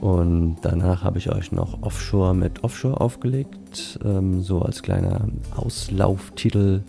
Und 0.00 0.58
danach 0.62 1.02
habe 1.02 1.18
ich 1.18 1.30
euch 1.30 1.50
noch 1.52 1.82
Offshore 1.82 2.34
mit 2.34 2.62
Offshore 2.62 3.00
aufgelegt, 3.00 3.98
ähm, 4.04 4.42
so 4.42 4.62
als 4.62 4.82
kleiner 4.82 5.28
Auslauftitel 5.56 6.82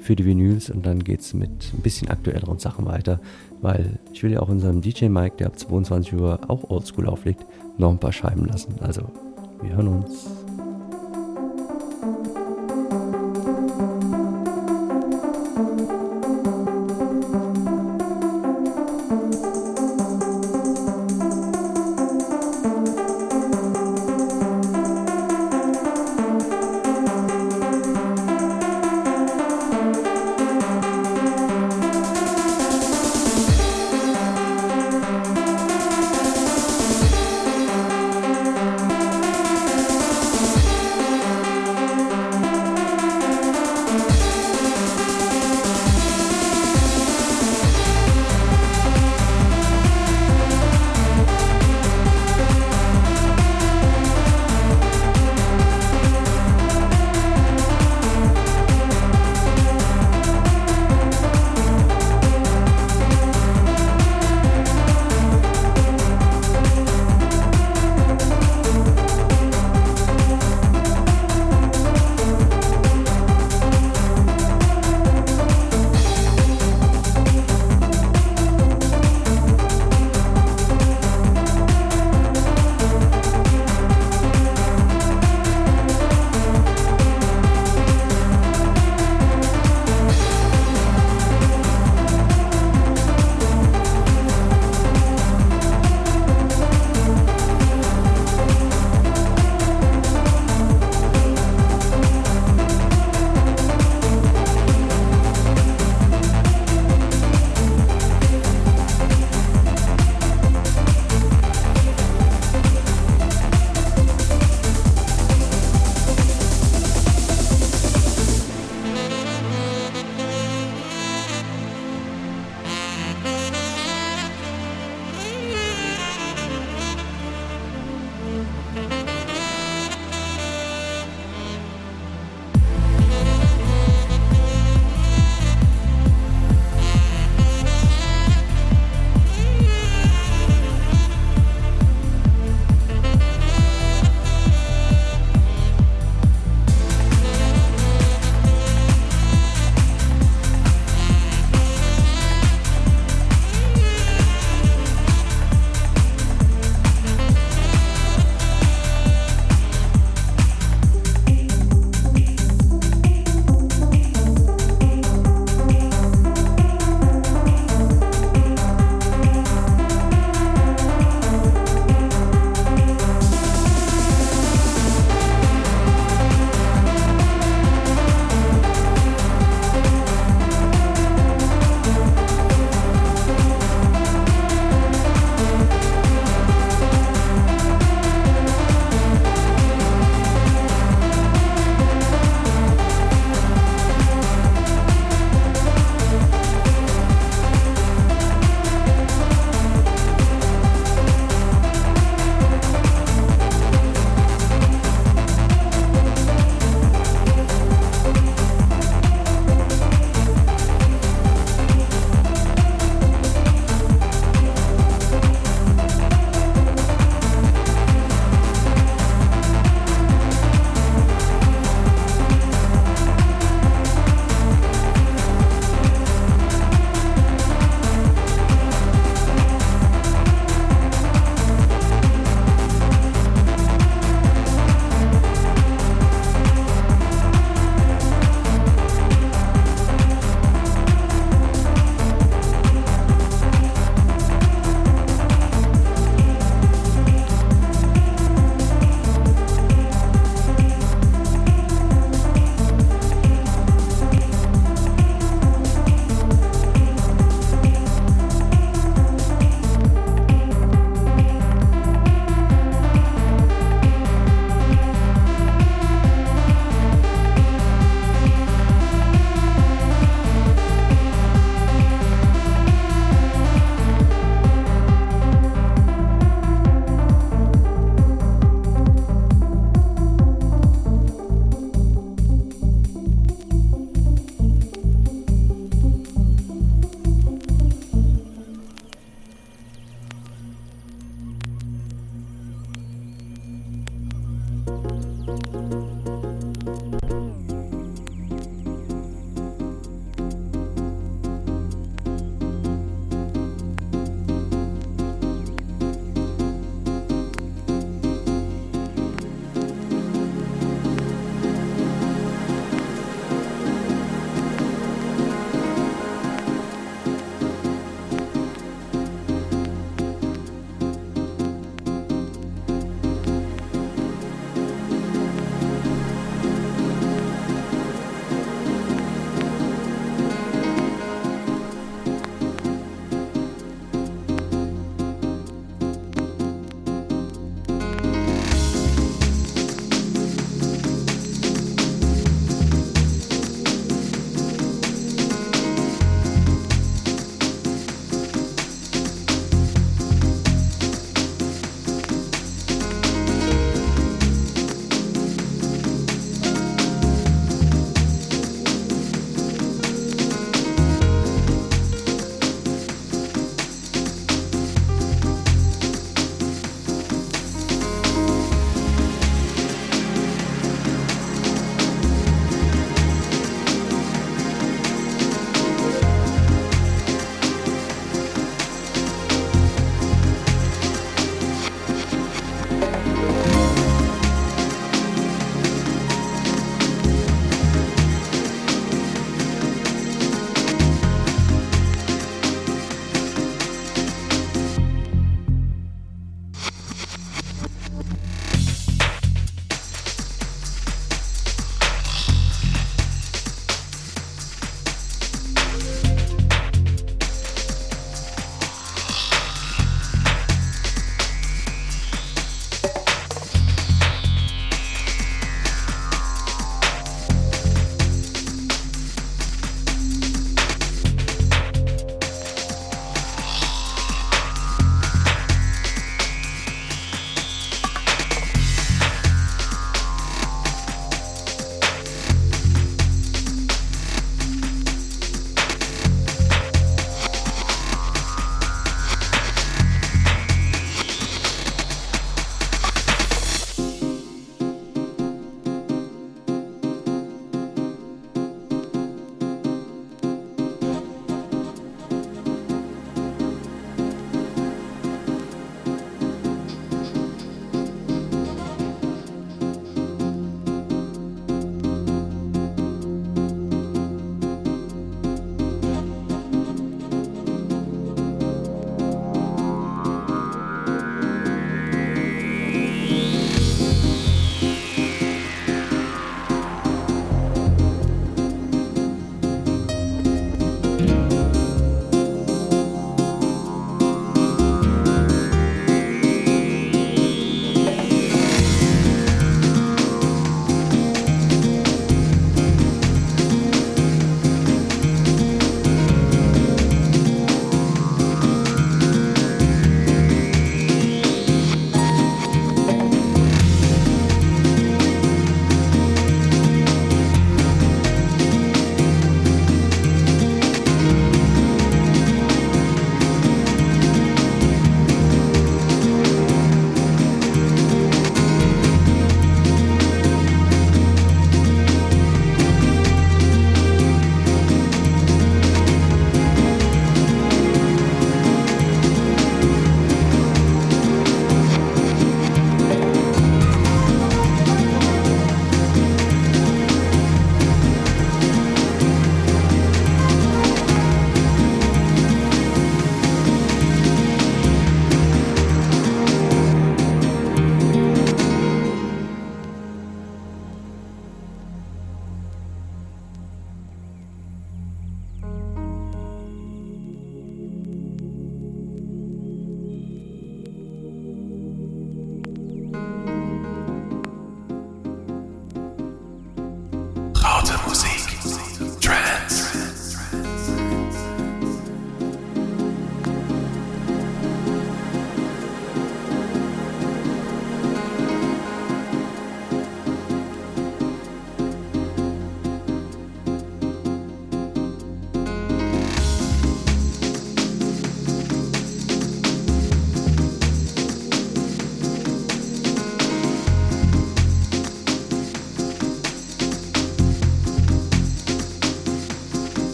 für 0.00 0.16
die 0.16 0.24
Vinyls. 0.24 0.70
Und 0.70 0.84
dann 0.84 1.04
geht 1.04 1.20
mit 1.34 1.72
ein 1.74 1.82
bisschen 1.82 2.08
aktuelleren 2.08 2.58
Sachen 2.58 2.86
weiter, 2.86 3.20
weil 3.60 3.98
ich 4.12 4.22
will 4.22 4.32
ja 4.32 4.40
auch 4.40 4.48
unserem 4.48 4.80
DJ 4.80 5.06
Mike, 5.06 5.36
der 5.38 5.48
ab 5.48 5.58
22 5.58 6.14
Uhr 6.14 6.40
auch 6.48 6.70
Oldschool 6.70 7.06
auflegt, 7.06 7.44
noch 7.76 7.90
ein 7.90 7.98
paar 7.98 8.12
Scheiben 8.12 8.46
lassen. 8.46 8.74
Also, 8.80 9.02
wir 9.62 9.76
hören 9.76 9.88
uns. 9.88 10.33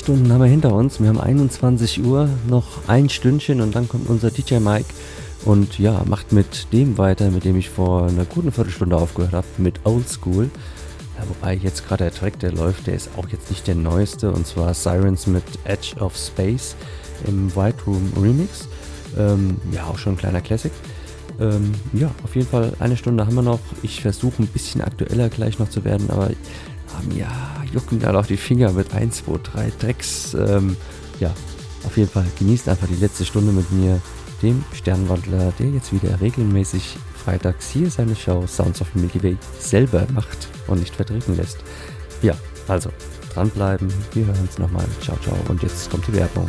Stunden 0.00 0.32
haben 0.32 0.40
wir 0.40 0.48
hinter 0.48 0.74
uns. 0.74 0.98
Wir 0.98 1.08
haben 1.08 1.20
21 1.20 2.02
Uhr, 2.02 2.26
noch 2.48 2.88
ein 2.88 3.10
Stündchen 3.10 3.60
und 3.60 3.74
dann 3.74 3.86
kommt 3.86 4.08
unser 4.08 4.30
DJ 4.30 4.54
Mike 4.54 4.86
und 5.44 5.78
ja, 5.78 6.02
macht 6.06 6.32
mit 6.32 6.72
dem 6.72 6.96
weiter, 6.96 7.30
mit 7.30 7.44
dem 7.44 7.56
ich 7.56 7.68
vor 7.68 8.06
einer 8.06 8.24
guten 8.24 8.50
Viertelstunde 8.50 8.96
aufgehört 8.96 9.34
habe, 9.34 9.46
mit 9.58 9.80
Old 9.84 10.08
School. 10.08 10.50
Ja, 11.18 11.24
wobei 11.28 11.54
jetzt 11.54 11.86
gerade 11.86 12.04
der 12.04 12.14
Track, 12.14 12.38
der 12.40 12.52
läuft, 12.52 12.86
der 12.86 12.94
ist 12.94 13.10
auch 13.18 13.28
jetzt 13.28 13.50
nicht 13.50 13.66
der 13.66 13.74
neueste 13.74 14.32
und 14.32 14.46
zwar 14.46 14.72
Sirens 14.72 15.26
mit 15.26 15.44
Edge 15.64 15.94
of 16.00 16.16
Space 16.16 16.76
im 17.26 17.54
White 17.54 17.84
Room 17.86 18.10
Remix. 18.18 18.68
Ähm, 19.18 19.58
ja, 19.70 19.84
auch 19.84 19.98
schon 19.98 20.14
ein 20.14 20.18
kleiner 20.18 20.40
Classic. 20.40 20.72
Ähm, 21.38 21.72
ja, 21.92 22.10
auf 22.24 22.34
jeden 22.34 22.48
Fall 22.48 22.72
eine 22.78 22.96
Stunde 22.96 23.26
haben 23.26 23.34
wir 23.34 23.42
noch. 23.42 23.60
Ich 23.82 24.00
versuche 24.00 24.42
ein 24.42 24.46
bisschen 24.46 24.80
aktueller 24.80 25.28
gleich 25.28 25.58
noch 25.58 25.68
zu 25.68 25.84
werden, 25.84 26.08
aber 26.08 26.30
ähm, 26.30 27.18
ja, 27.18 27.49
jucken 27.72 28.00
da 28.00 28.14
auch 28.18 28.26
die 28.26 28.36
Finger 28.36 28.72
mit 28.72 28.94
1, 28.94 29.24
2, 29.24 29.38
3 29.42 29.70
Tracks. 29.78 30.34
Ähm, 30.34 30.76
ja, 31.18 31.32
auf 31.84 31.96
jeden 31.96 32.10
Fall 32.10 32.26
genießt 32.38 32.68
einfach 32.68 32.88
die 32.88 32.96
letzte 33.00 33.24
Stunde 33.24 33.52
mit 33.52 33.70
mir, 33.72 34.00
dem 34.42 34.64
Sternwandler, 34.72 35.52
der 35.58 35.68
jetzt 35.68 35.92
wieder 35.92 36.20
regelmäßig 36.20 36.96
freitags 37.24 37.68
hier 37.70 37.90
seine 37.90 38.16
Show 38.16 38.46
Sounds 38.46 38.80
of 38.80 38.88
the 38.94 39.00
Milky 39.00 39.22
Way 39.22 39.36
selber 39.58 40.06
macht 40.14 40.48
und 40.66 40.80
nicht 40.80 40.96
vertreten 40.96 41.36
lässt. 41.36 41.58
Ja, 42.22 42.34
also 42.68 42.90
dranbleiben, 43.34 43.88
wir 44.14 44.26
hören 44.26 44.40
uns 44.40 44.58
nochmal. 44.58 44.86
Ciao, 45.02 45.16
ciao 45.22 45.36
und 45.48 45.62
jetzt 45.62 45.90
kommt 45.90 46.06
die 46.06 46.14
Werbung. 46.14 46.48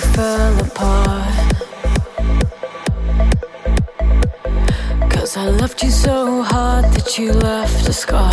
fell 0.00 0.60
apart. 0.60 1.34
Cause 5.10 5.36
I 5.36 5.46
loved 5.60 5.82
you 5.82 5.90
so 5.90 6.42
hard 6.42 6.84
that 6.94 7.18
you 7.18 7.32
left 7.32 7.88
a 7.88 7.92
scar. 7.92 8.32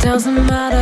Doesn't 0.00 0.46
matter. 0.46 0.79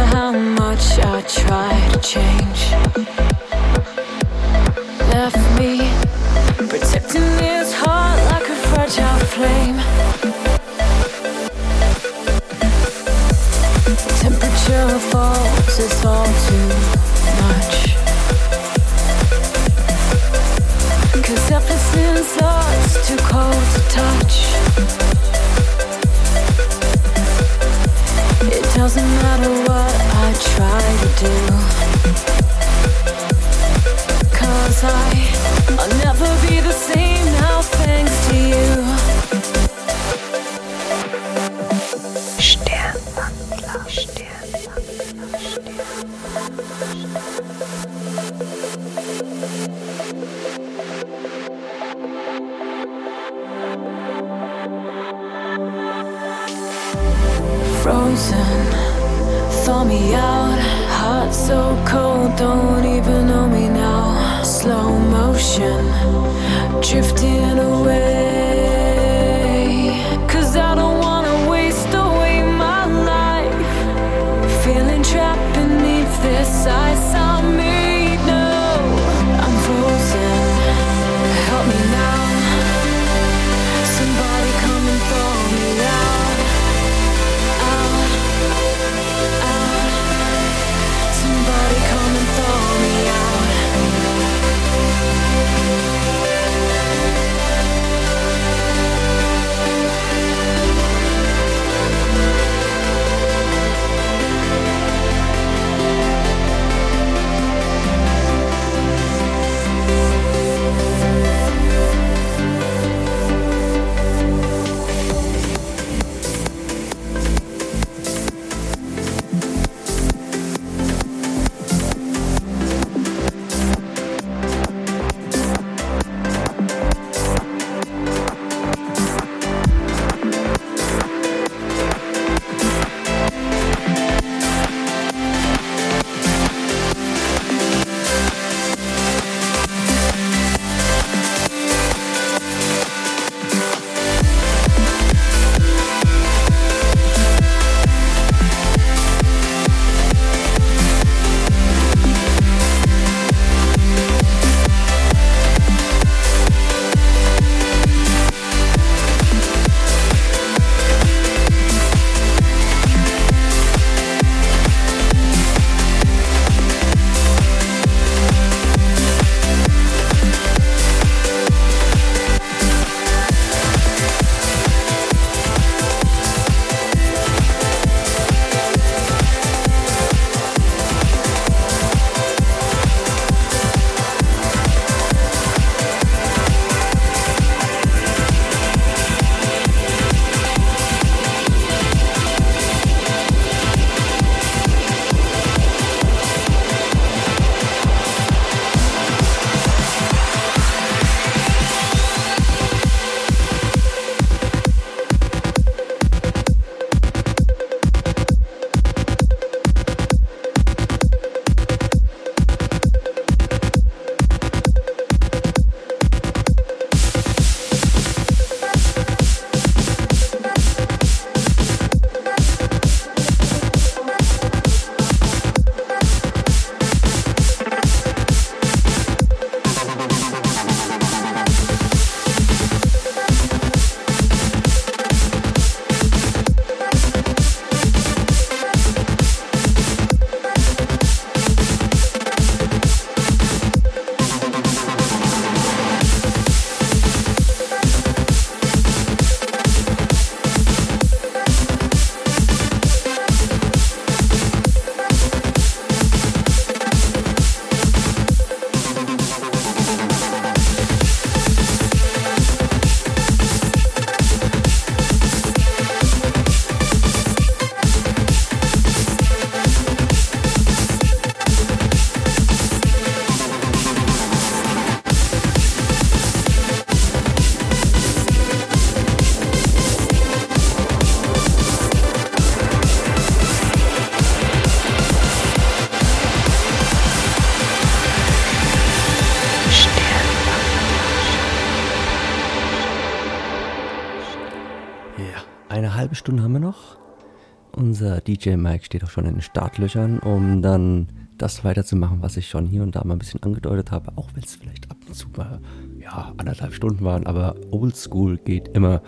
DJ 298.28 298.56
Mike 298.56 298.84
steht 298.84 299.02
auch 299.04 299.10
schon 299.10 299.24
in 299.24 299.34
den 299.34 299.42
Startlöchern, 299.42 300.18
um 300.18 300.60
dann 300.60 301.08
das 301.38 301.64
weiterzumachen, 301.64 302.20
was 302.20 302.36
ich 302.36 302.48
schon 302.48 302.66
hier 302.66 302.82
und 302.82 302.94
da 302.94 303.02
mal 303.04 303.14
ein 303.14 303.18
bisschen 303.18 303.42
angedeutet 303.42 303.90
habe, 303.90 304.12
auch 304.16 304.28
wenn 304.34 304.42
es 304.42 304.56
vielleicht 304.56 304.90
ab 304.90 304.98
und 305.06 305.14
zu 305.14 305.28
mal 305.36 305.60
ja, 305.98 306.32
anderthalb 306.36 306.74
Stunden 306.74 307.04
waren, 307.04 307.26
aber 307.26 307.54
Oldschool 307.70 308.36
geht 308.36 308.68
immer. 308.68 309.00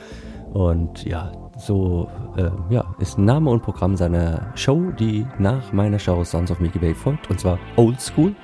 Und 0.55 1.05
ja, 1.05 1.33
so 1.59 2.09
äh, 2.37 2.51
ja, 2.73 2.95
ist 2.99 3.19
Name 3.19 3.51
und 3.51 3.63
Programm 3.63 3.97
seiner 3.97 4.53
Show, 4.55 4.91
die 4.99 5.27
nach 5.39 5.73
meiner 5.73 5.99
Show 5.99 6.25
Sounds 6.25 6.51
of 6.51 6.61
Milky 6.61 6.79
Bay 6.79 6.95
folgt, 6.95 7.29
und 7.29 7.39
zwar 7.39 7.59
Oldschool. 7.77 8.35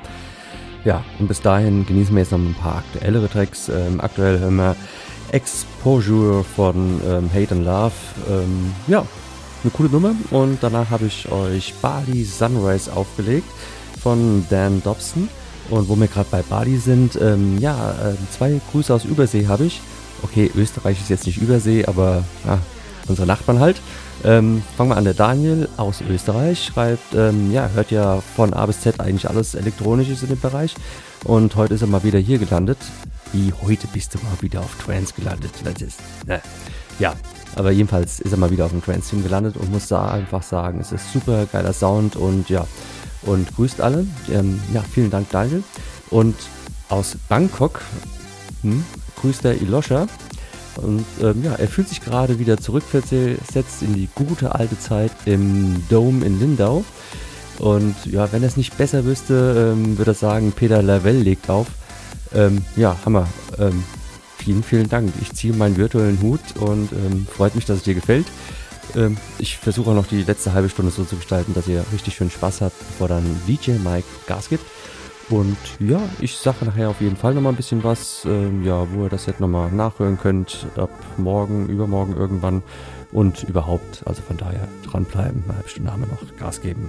Ja, 0.84 1.02
und 1.18 1.26
bis 1.26 1.40
dahin 1.40 1.86
genießen 1.86 2.14
wir 2.14 2.20
jetzt 2.20 2.32
noch 2.32 2.38
ein 2.38 2.55
paar 2.55 2.76
aktuellere 2.76 3.28
Tracks. 3.28 3.68
Ähm, 3.68 4.00
aktuell 4.00 4.38
hören 4.38 4.56
wir 4.56 4.76
Exposure 5.32 6.44
von 6.44 7.00
ähm, 7.08 7.30
Hate 7.32 7.55
and 7.55 7.64
Love. 7.64 7.92
Ähm, 8.30 8.72
ja, 8.86 9.05
eine 9.62 9.70
coole 9.72 9.88
Nummer. 9.88 10.14
Und 10.30 10.58
danach 10.60 10.90
habe 10.90 11.06
ich 11.06 11.30
euch 11.30 11.74
Bali 11.82 12.24
Sunrise 12.24 12.92
aufgelegt 12.92 13.48
von 14.00 14.46
Dan 14.50 14.82
Dobson. 14.82 15.28
Und 15.70 15.88
wo 15.88 15.96
wir 15.96 16.06
gerade 16.06 16.28
bei 16.30 16.42
Bali 16.42 16.78
sind, 16.78 17.18
ähm, 17.20 17.58
ja, 17.58 17.90
äh, 17.92 18.14
zwei 18.36 18.60
Grüße 18.70 18.94
aus 18.94 19.04
Übersee 19.04 19.48
habe 19.48 19.64
ich. 19.64 19.80
Okay, 20.22 20.50
Österreich 20.54 21.00
ist 21.00 21.10
jetzt 21.10 21.26
nicht 21.26 21.38
Übersee, 21.38 21.84
aber 21.86 22.24
ja, 22.46 22.58
unsere 23.08 23.26
Nachbarn 23.26 23.60
halt. 23.60 23.80
Ähm, 24.24 24.62
fangen 24.76 24.90
wir 24.90 24.96
an, 24.96 25.04
der 25.04 25.14
Daniel 25.14 25.68
aus 25.76 26.00
Österreich 26.00 26.64
schreibt, 26.64 27.14
ähm, 27.14 27.52
ja, 27.52 27.68
hört 27.74 27.90
ja 27.90 28.22
von 28.34 28.54
A 28.54 28.66
bis 28.66 28.80
Z 28.80 29.00
eigentlich 29.00 29.28
alles 29.28 29.54
Elektronisches 29.54 30.22
in 30.22 30.30
dem 30.30 30.40
Bereich. 30.40 30.74
Und 31.24 31.56
heute 31.56 31.74
ist 31.74 31.82
er 31.82 31.88
mal 31.88 32.02
wieder 32.04 32.18
hier 32.18 32.38
gelandet. 32.38 32.78
Wie 33.32 33.52
heute 33.62 33.86
bist 33.88 34.14
du 34.14 34.18
mal 34.18 34.40
wieder 34.40 34.60
auf 34.60 34.76
Trance 34.76 35.12
gelandet? 35.14 35.50
Das 35.64 35.82
ist, 35.82 35.98
ne. 36.26 36.40
Ja, 36.98 37.14
aber 37.56 37.70
jedenfalls 37.70 38.20
ist 38.20 38.32
er 38.32 38.38
mal 38.38 38.50
wieder 38.50 38.66
auf 38.66 38.70
dem 38.70 38.82
Trance-Team 38.82 39.22
gelandet 39.22 39.56
und 39.56 39.72
muss 39.72 39.88
da 39.88 40.08
einfach 40.08 40.42
sagen, 40.42 40.78
es 40.80 40.92
ist 40.92 41.12
super 41.12 41.46
geiler 41.50 41.72
Sound 41.72 42.14
und 42.14 42.48
ja, 42.50 42.66
und 43.22 43.54
grüßt 43.56 43.80
alle. 43.80 44.06
Ähm, 44.30 44.60
ja, 44.72 44.82
vielen 44.82 45.10
Dank, 45.10 45.30
Daniel. 45.30 45.64
Und 46.10 46.36
aus 46.88 47.16
Bangkok 47.28 47.80
hm, 48.62 48.84
grüßt 49.20 49.44
der 49.44 49.60
Ilosha. 49.60 50.06
Und 50.76 51.06
ähm, 51.22 51.42
ja, 51.42 51.54
er 51.54 51.68
fühlt 51.68 51.88
sich 51.88 52.02
gerade 52.02 52.38
wieder 52.38 52.58
zurückversetzt 52.58 53.82
in 53.82 53.94
die 53.94 54.08
gute 54.14 54.54
alte 54.54 54.78
Zeit 54.78 55.12
im 55.24 55.82
Dome 55.88 56.24
in 56.24 56.38
Lindau. 56.38 56.84
Und 57.58 57.96
ja, 58.04 58.30
wenn 58.32 58.42
er 58.42 58.48
es 58.48 58.58
nicht 58.58 58.76
besser 58.76 59.06
wüsste, 59.06 59.72
ähm, 59.74 59.96
würde 59.96 60.10
er 60.10 60.14
sagen, 60.14 60.52
Peter 60.52 60.82
Lavelle 60.82 61.20
legt 61.20 61.48
auf. 61.48 61.68
Ähm, 62.34 62.64
ja, 62.76 62.96
Hammer. 63.06 63.26
Ähm, 63.58 63.82
vielen, 64.47 64.62
vielen 64.62 64.89
Dank. 64.89 65.12
Ich 65.20 65.33
ziehe 65.33 65.52
meinen 65.52 65.76
virtuellen 65.76 66.23
Hut 66.23 66.41
und 66.60 66.92
ähm, 66.92 67.26
freut 67.28 67.57
mich, 67.57 67.65
dass 67.65 67.78
es 67.78 67.83
dir 67.83 67.94
gefällt. 67.94 68.26
Ähm, 68.94 69.16
ich 69.41 69.58
versuche 69.58 69.91
noch 69.91 70.07
die 70.07 70.23
letzte 70.23 70.52
halbe 70.52 70.68
Stunde 70.68 70.92
so 70.92 71.05
zu 71.05 71.16
gestalten, 71.16 71.52
dass 71.52 71.66
ihr 71.66 71.84
richtig 71.92 72.15
schön 72.15 72.31
Spaß 72.31 72.60
habt, 72.60 72.78
bevor 72.78 73.08
dann 73.08 73.25
DJ 73.49 73.73
Mike 73.73 74.07
Gas 74.28 74.49
gibt. 74.49 74.65
Und 75.31 75.57
ja, 75.81 76.00
ich 76.20 76.36
sage 76.36 76.65
nachher 76.65 76.91
auf 76.91 77.00
jeden 77.00 77.16
Fall 77.16 77.34
nochmal 77.34 77.55
ein 77.55 77.57
bisschen 77.57 77.83
was, 77.83 78.25
ähm, 78.25 78.62
ja, 78.62 78.86
wo 78.92 79.02
ihr 79.02 79.08
das 79.08 79.26
jetzt 79.26 79.41
nochmal 79.41 79.73
nachhören 79.73 80.16
könnt, 80.16 80.68
ab 80.76 80.91
morgen, 81.16 81.68
übermorgen 81.68 82.16
irgendwann 82.16 82.62
und 83.10 83.42
überhaupt. 83.42 84.05
Also 84.07 84.23
von 84.23 84.36
daher 84.36 84.68
dranbleiben, 84.84 85.42
eine 85.44 85.57
halbe 85.57 85.68
Stunde 85.68 85.91
haben 85.91 86.02
wir 86.02 86.08
noch 86.08 86.36
Gas 86.39 86.60
geben. 86.60 86.89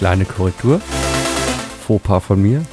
Kleine 0.00 0.24
Korrektur. 0.24 0.80
Fauxpas 1.86 2.20
von 2.20 2.40
mir. 2.40 2.64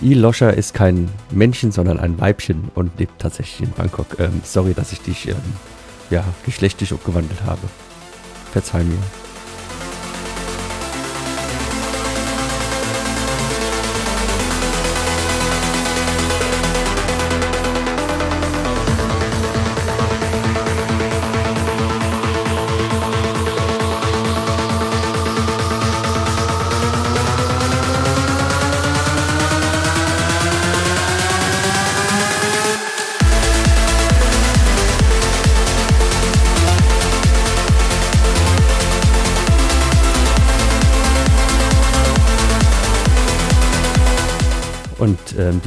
I. 0.00 0.14
Loscher 0.14 0.54
ist 0.54 0.72
kein 0.72 1.10
Männchen, 1.30 1.72
sondern 1.72 2.00
ein 2.00 2.18
Weibchen 2.18 2.70
und 2.74 2.98
lebt 2.98 3.20
tatsächlich 3.20 3.68
in 3.68 3.74
Bangkok. 3.74 4.18
Ähm, 4.18 4.40
sorry, 4.44 4.72
dass 4.72 4.92
ich 4.92 5.02
dich 5.02 5.28
ähm, 5.28 5.36
ja, 6.08 6.24
geschlechtlich 6.46 6.90
umgewandelt 6.94 7.42
habe. 7.44 7.60
Verzeih 8.50 8.82
mir. 8.82 8.96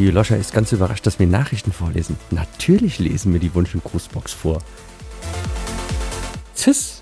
Die 0.01 0.11
Loscher 0.11 0.37
ist 0.37 0.53
ganz 0.53 0.71
überrascht, 0.71 1.05
dass 1.05 1.19
wir 1.19 1.27
Nachrichten 1.27 1.71
vorlesen. 1.71 2.17
Natürlich 2.31 2.97
lesen 2.97 3.33
wir 3.33 3.39
die 3.39 3.53
Wunsch- 3.53 3.75
und 3.75 3.83
Grußbox 3.83 4.33
vor. 4.33 4.61
Tschüss. 6.55 7.00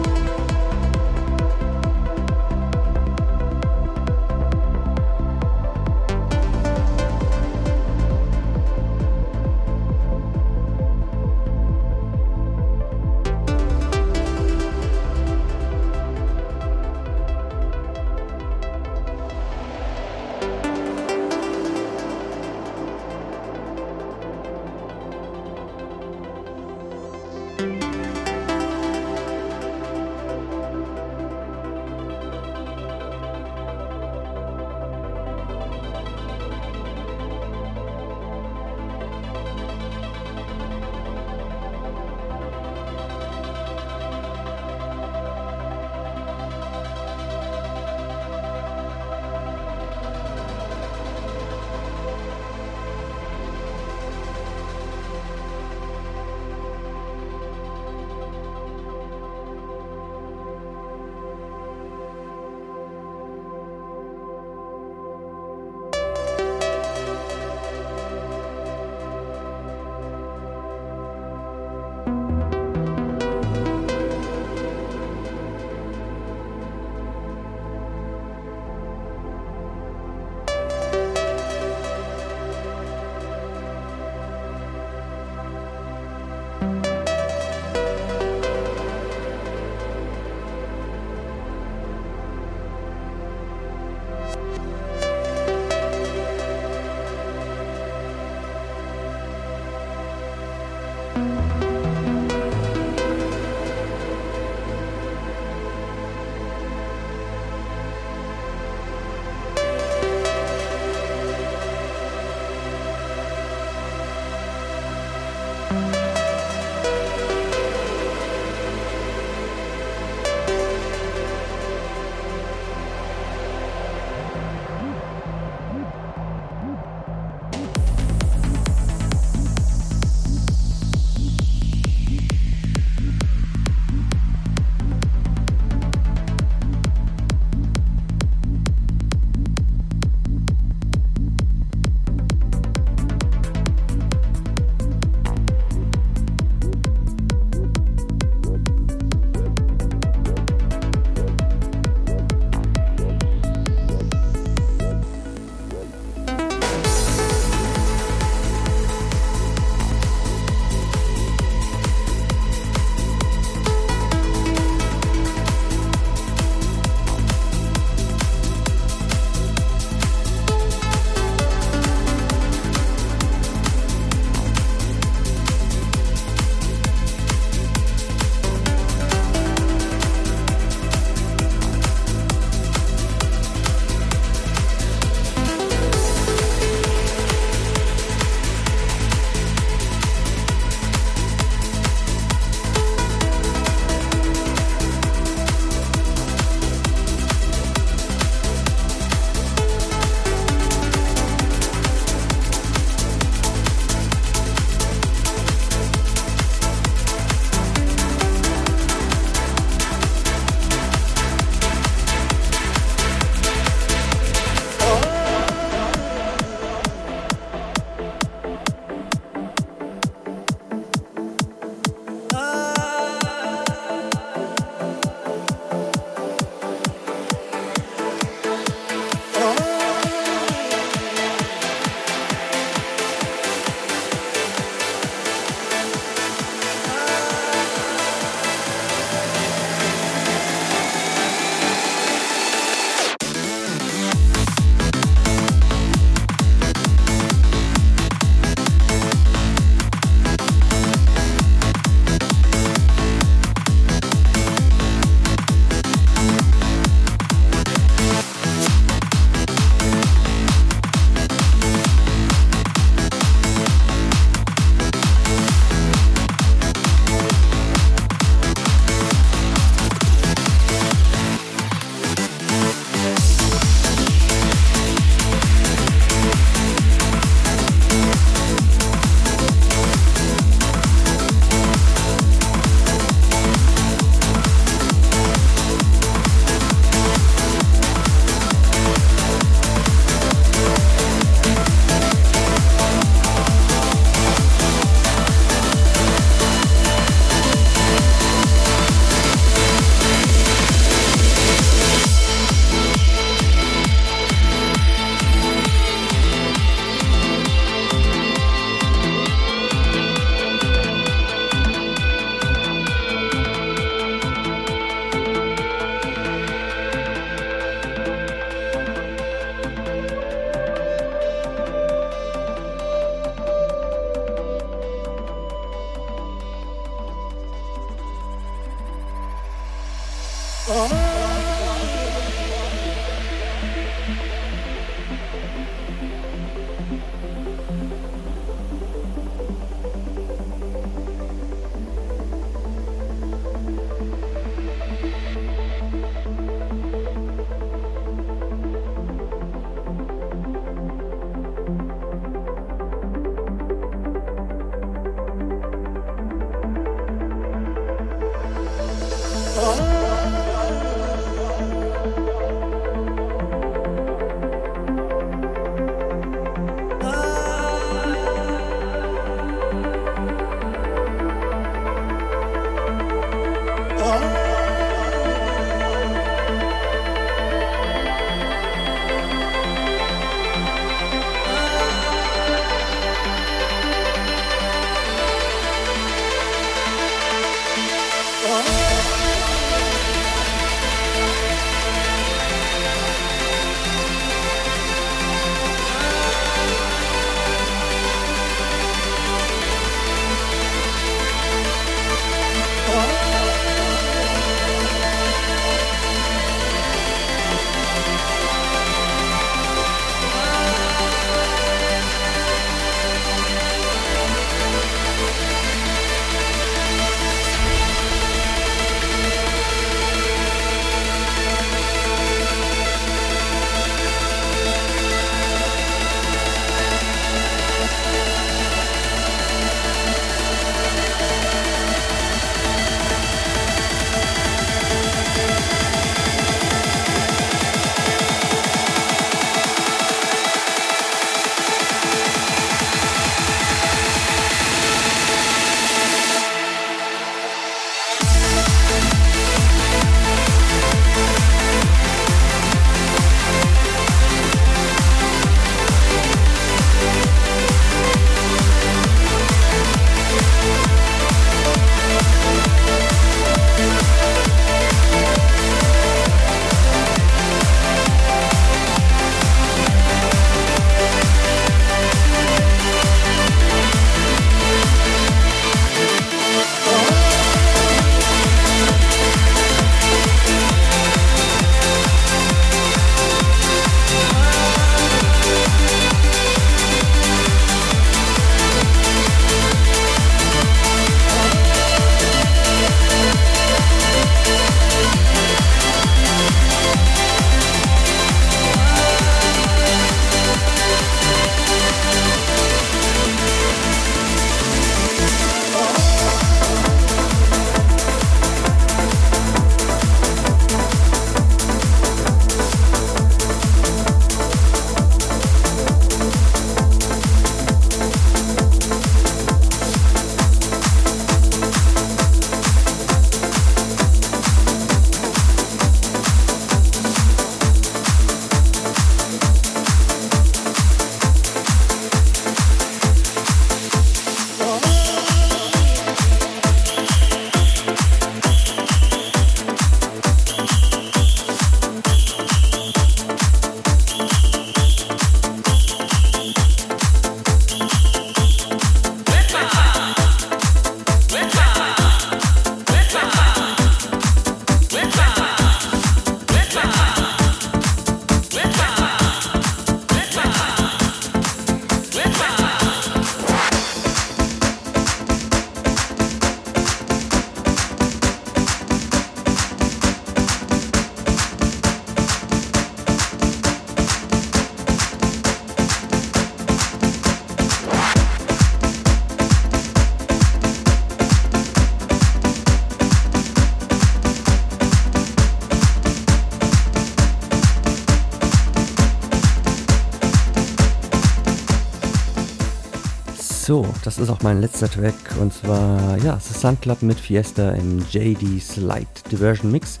So, 593.70 593.86
das 594.02 594.18
ist 594.18 594.28
auch 594.30 594.42
mein 594.42 594.60
letzter 594.60 594.90
Track 594.90 595.14
und 595.40 595.54
zwar, 595.54 596.18
ja, 596.24 596.36
The 596.40 596.58
Sun 596.58 596.80
Club 596.80 597.02
mit 597.02 597.20
Fiesta 597.20 597.70
im 597.70 598.04
JD 598.10 598.60
Slide 598.60 599.06
Diversion 599.30 599.70
Mix. 599.70 600.00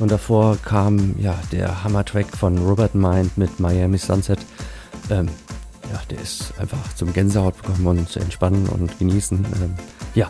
Und 0.00 0.10
davor 0.10 0.56
kam 0.56 1.14
ja 1.16 1.38
der 1.52 1.84
Hammer-Track 1.84 2.36
von 2.36 2.58
Robert 2.58 2.96
Mind 2.96 3.38
mit 3.38 3.60
Miami 3.60 3.96
Sunset. 3.96 4.40
Ähm, 5.08 5.28
ja, 5.92 6.00
der 6.10 6.20
ist 6.20 6.52
einfach 6.58 6.80
zum 6.96 7.12
Gänsehaut 7.12 7.56
bekommen 7.56 7.86
und 7.86 8.08
zu 8.08 8.18
entspannen 8.18 8.66
und 8.66 8.98
genießen. 8.98 9.38
Ähm, 9.38 9.74
ja, 10.16 10.28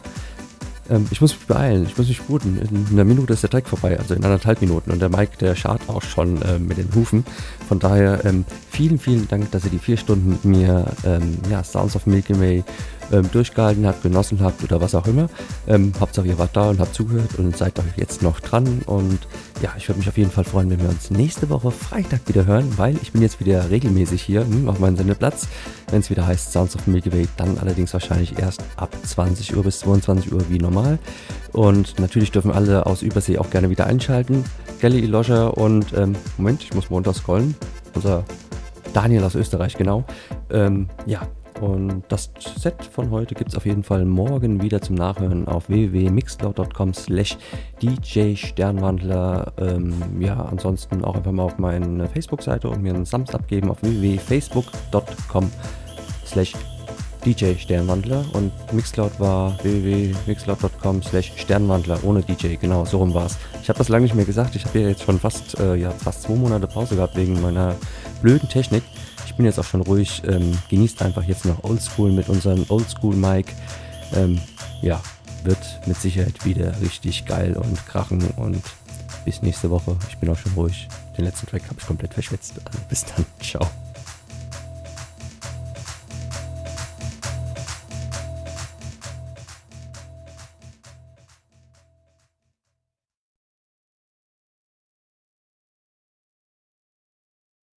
ähm, 0.91 1.07
ich 1.11 1.23
muss 1.23 1.33
mich 1.33 1.47
beeilen, 1.47 1.87
ich 1.87 1.97
muss 1.97 2.09
mich 2.09 2.19
sputen. 2.19 2.59
In 2.59 2.87
einer 2.93 3.05
Minute 3.05 3.33
ist 3.33 3.43
der 3.43 3.49
Track 3.49 3.69
vorbei, 3.69 3.99
also 3.99 4.13
in 4.13 4.23
anderthalb 4.23 4.61
Minuten. 4.61 4.91
Und 4.91 5.01
der 5.01 5.09
Mike, 5.09 5.39
der 5.41 5.55
schart 5.55 5.81
auch 5.89 6.03
schon 6.03 6.43
äh, 6.43 6.59
mit 6.59 6.77
den 6.77 6.95
Hufen. 6.95 7.25
Von 7.69 7.79
daher 7.79 8.23
ähm, 8.27 8.45
vielen, 8.77 8.99
vielen 8.99 9.27
Dank, 9.27 9.51
dass 9.53 9.65
ihr 9.65 9.71
die 9.71 9.79
vier 9.79 9.97
Stunden 9.97 10.29
mit 10.29 10.45
mir 10.45 10.85
ähm, 11.07 11.39
ja, 11.51 11.65
Sounds 11.65 11.97
of 11.97 12.05
Milky 12.05 12.39
Way 12.39 12.63
ähm, 13.11 13.27
durchgehalten 13.33 13.87
habt, 13.87 14.03
genossen 14.03 14.41
habt 14.41 14.63
oder 14.63 14.83
was 14.83 14.95
auch 14.95 15.07
immer. 15.07 15.31
Ähm, 15.67 15.95
Hauptsache 15.99 16.27
ihr 16.27 16.39
wart 16.39 16.55
da 16.55 16.69
und 16.69 16.79
habt 16.79 16.95
zugehört 16.95 17.37
und 17.39 17.57
seid 17.57 17.79
auch 17.81 17.85
jetzt 17.97 18.23
noch 18.23 18.39
dran. 18.39 18.83
Und 18.85 19.21
ja, 19.63 19.73
ich 19.79 19.89
würde 19.89 20.01
mich 20.01 20.09
auf 20.11 20.19
jeden 20.19 20.31
Fall 20.31 20.45
freuen, 20.45 20.69
wenn 20.69 20.83
wir 20.83 20.91
uns 20.91 21.11
nächste 21.11 21.49
Woche 21.49 21.71
Freitag 21.71 22.29
wieder 22.29 22.45
hören, 22.45 22.71
weil 22.77 22.99
ich 23.01 23.13
bin 23.13 23.23
jetzt 23.23 23.41
wieder 23.41 23.71
regelmäßig 23.71 24.21
hier 24.21 24.43
hm, 24.43 24.69
auf 24.69 24.79
meinem 24.79 24.99
Sendeplatz. 24.99 25.49
Wenn 25.91 26.01
es 26.01 26.11
wieder 26.11 26.27
heißt 26.27 26.53
Sounds 26.53 26.77
of 26.77 26.87
Milky 26.87 27.11
Way, 27.11 27.29
dann 27.39 27.57
allerdings 27.57 27.95
wahrscheinlich 27.95 28.39
erst 28.39 28.63
ab 28.77 28.95
20 29.05 29.57
Uhr 29.57 29.63
bis 29.63 29.79
22 29.81 30.35
Uhr 30.35 30.51
wie 30.51 30.59
normal. 30.59 30.99
Und 31.55 31.99
natürlich 31.99 32.31
dürfen 32.31 32.51
alle 32.51 32.85
aus 32.85 33.01
Übersee 33.01 33.39
auch 33.39 33.49
gerne 33.49 33.71
wieder 33.71 33.87
einschalten. 33.87 34.45
Kelly 34.81 35.07
Loscher 35.07 35.57
und, 35.57 35.95
ähm, 35.97 36.15
Moment, 36.37 36.63
ich 36.63 36.75
muss 36.75 36.91
mal 36.91 36.97
runterscrollen. 36.97 37.55
Unser 37.95 38.25
Daniel 38.97 39.25
aus 39.25 39.35
Österreich, 39.35 39.77
genau. 39.77 40.05
Ähm, 40.49 40.89
ja, 41.05 41.29
und 41.61 42.03
das 42.09 42.31
Set 42.59 42.83
von 42.83 43.11
heute 43.11 43.35
gibt 43.35 43.51
es 43.51 43.57
auf 43.57 43.67
jeden 43.67 43.83
Fall 43.83 44.07
morgen 44.07 44.63
wieder 44.63 44.81
zum 44.81 44.97
Nachhören 44.97 45.47
auf 45.49 45.69
www.mixcloud.com 45.69 46.95
slash 46.95 47.37
DJ 47.83 48.37
Sternwandler. 48.37 49.53
Ähm, 49.59 49.93
ja, 50.19 50.43
ansonsten 50.51 51.05
auch 51.05 51.15
einfach 51.15 51.33
mal 51.33 51.43
auf 51.43 51.59
meine 51.59 52.09
Facebook-Seite 52.09 52.71
und 52.71 52.83
mir 52.83 52.95
einen 52.95 53.05
Thumbs 53.05 53.35
abgeben 53.35 53.71
auf 53.71 53.83
www.facebook.com 53.83 55.51
slash 56.25 56.55
DJ 57.27 57.55
Sternwandler 57.59 58.25
und 58.33 58.53
Mixcloud 58.73 59.21
war 59.21 59.59
www.mixcloud.com 59.63 61.03
slash 61.03 61.33
Sternwandler 61.37 61.99
ohne 62.03 62.23
DJ, 62.23 62.55
genau, 62.55 62.87
so 62.87 62.99
rum 62.99 63.13
war's. 63.13 63.37
Ich 63.61 63.69
habe 63.69 63.79
das 63.79 63.91
lange 63.91 64.05
nicht 64.05 64.15
mehr 64.15 64.25
gesagt, 64.25 64.55
ich 64.55 64.65
habe 64.65 64.79
ja 64.79 64.89
jetzt 64.89 65.03
schon 65.03 65.19
fast, 65.19 65.59
äh, 65.59 65.75
ja, 65.75 65.91
fast 65.91 66.23
zwei 66.23 66.37
Monate 66.37 66.67
Pause 66.67 66.97
gehabt 66.97 67.17
wegen 67.17 67.43
meiner 67.43 67.75
blöden 68.23 68.49
Technik. 68.49 68.83
Ich 69.27 69.35
bin 69.35 69.47
jetzt 69.47 69.59
auch 69.59 69.65
schon 69.65 69.83
ruhig, 69.83 70.23
ähm, 70.27 70.57
genießt 70.69 71.03
einfach 71.03 71.25
jetzt 71.25 71.45
noch 71.45 71.65
Oldschool 71.65 72.13
mit 72.13 72.29
unserem 72.29 72.65
Oldschool-Mic. 72.69 73.53
Ähm, 74.15 74.41
ja, 74.83 75.01
wird 75.45 75.59
mit 75.87 75.97
Sicherheit 75.97 76.45
wieder 76.45 76.81
richtig 76.81 77.25
geil 77.25 77.57
und 77.57 77.87
krachen 77.87 78.23
und 78.37 78.63
bis 79.25 79.43
nächste 79.43 79.71
Woche. 79.71 79.97
Ich 80.09 80.19
bin 80.19 80.31
auch 80.31 80.39
schon 80.39 80.53
ruhig. 80.53 80.89
Den 81.17 81.25
letzten 81.25 81.47
Track 81.47 81.65
habe 81.65 81.77
ich 81.79 81.87
komplett 81.87 82.15
verschwitzt. 82.15 82.55
Also 82.65 82.79
bis 82.89 83.05
dann, 83.05 83.25
ciao. 83.41 83.67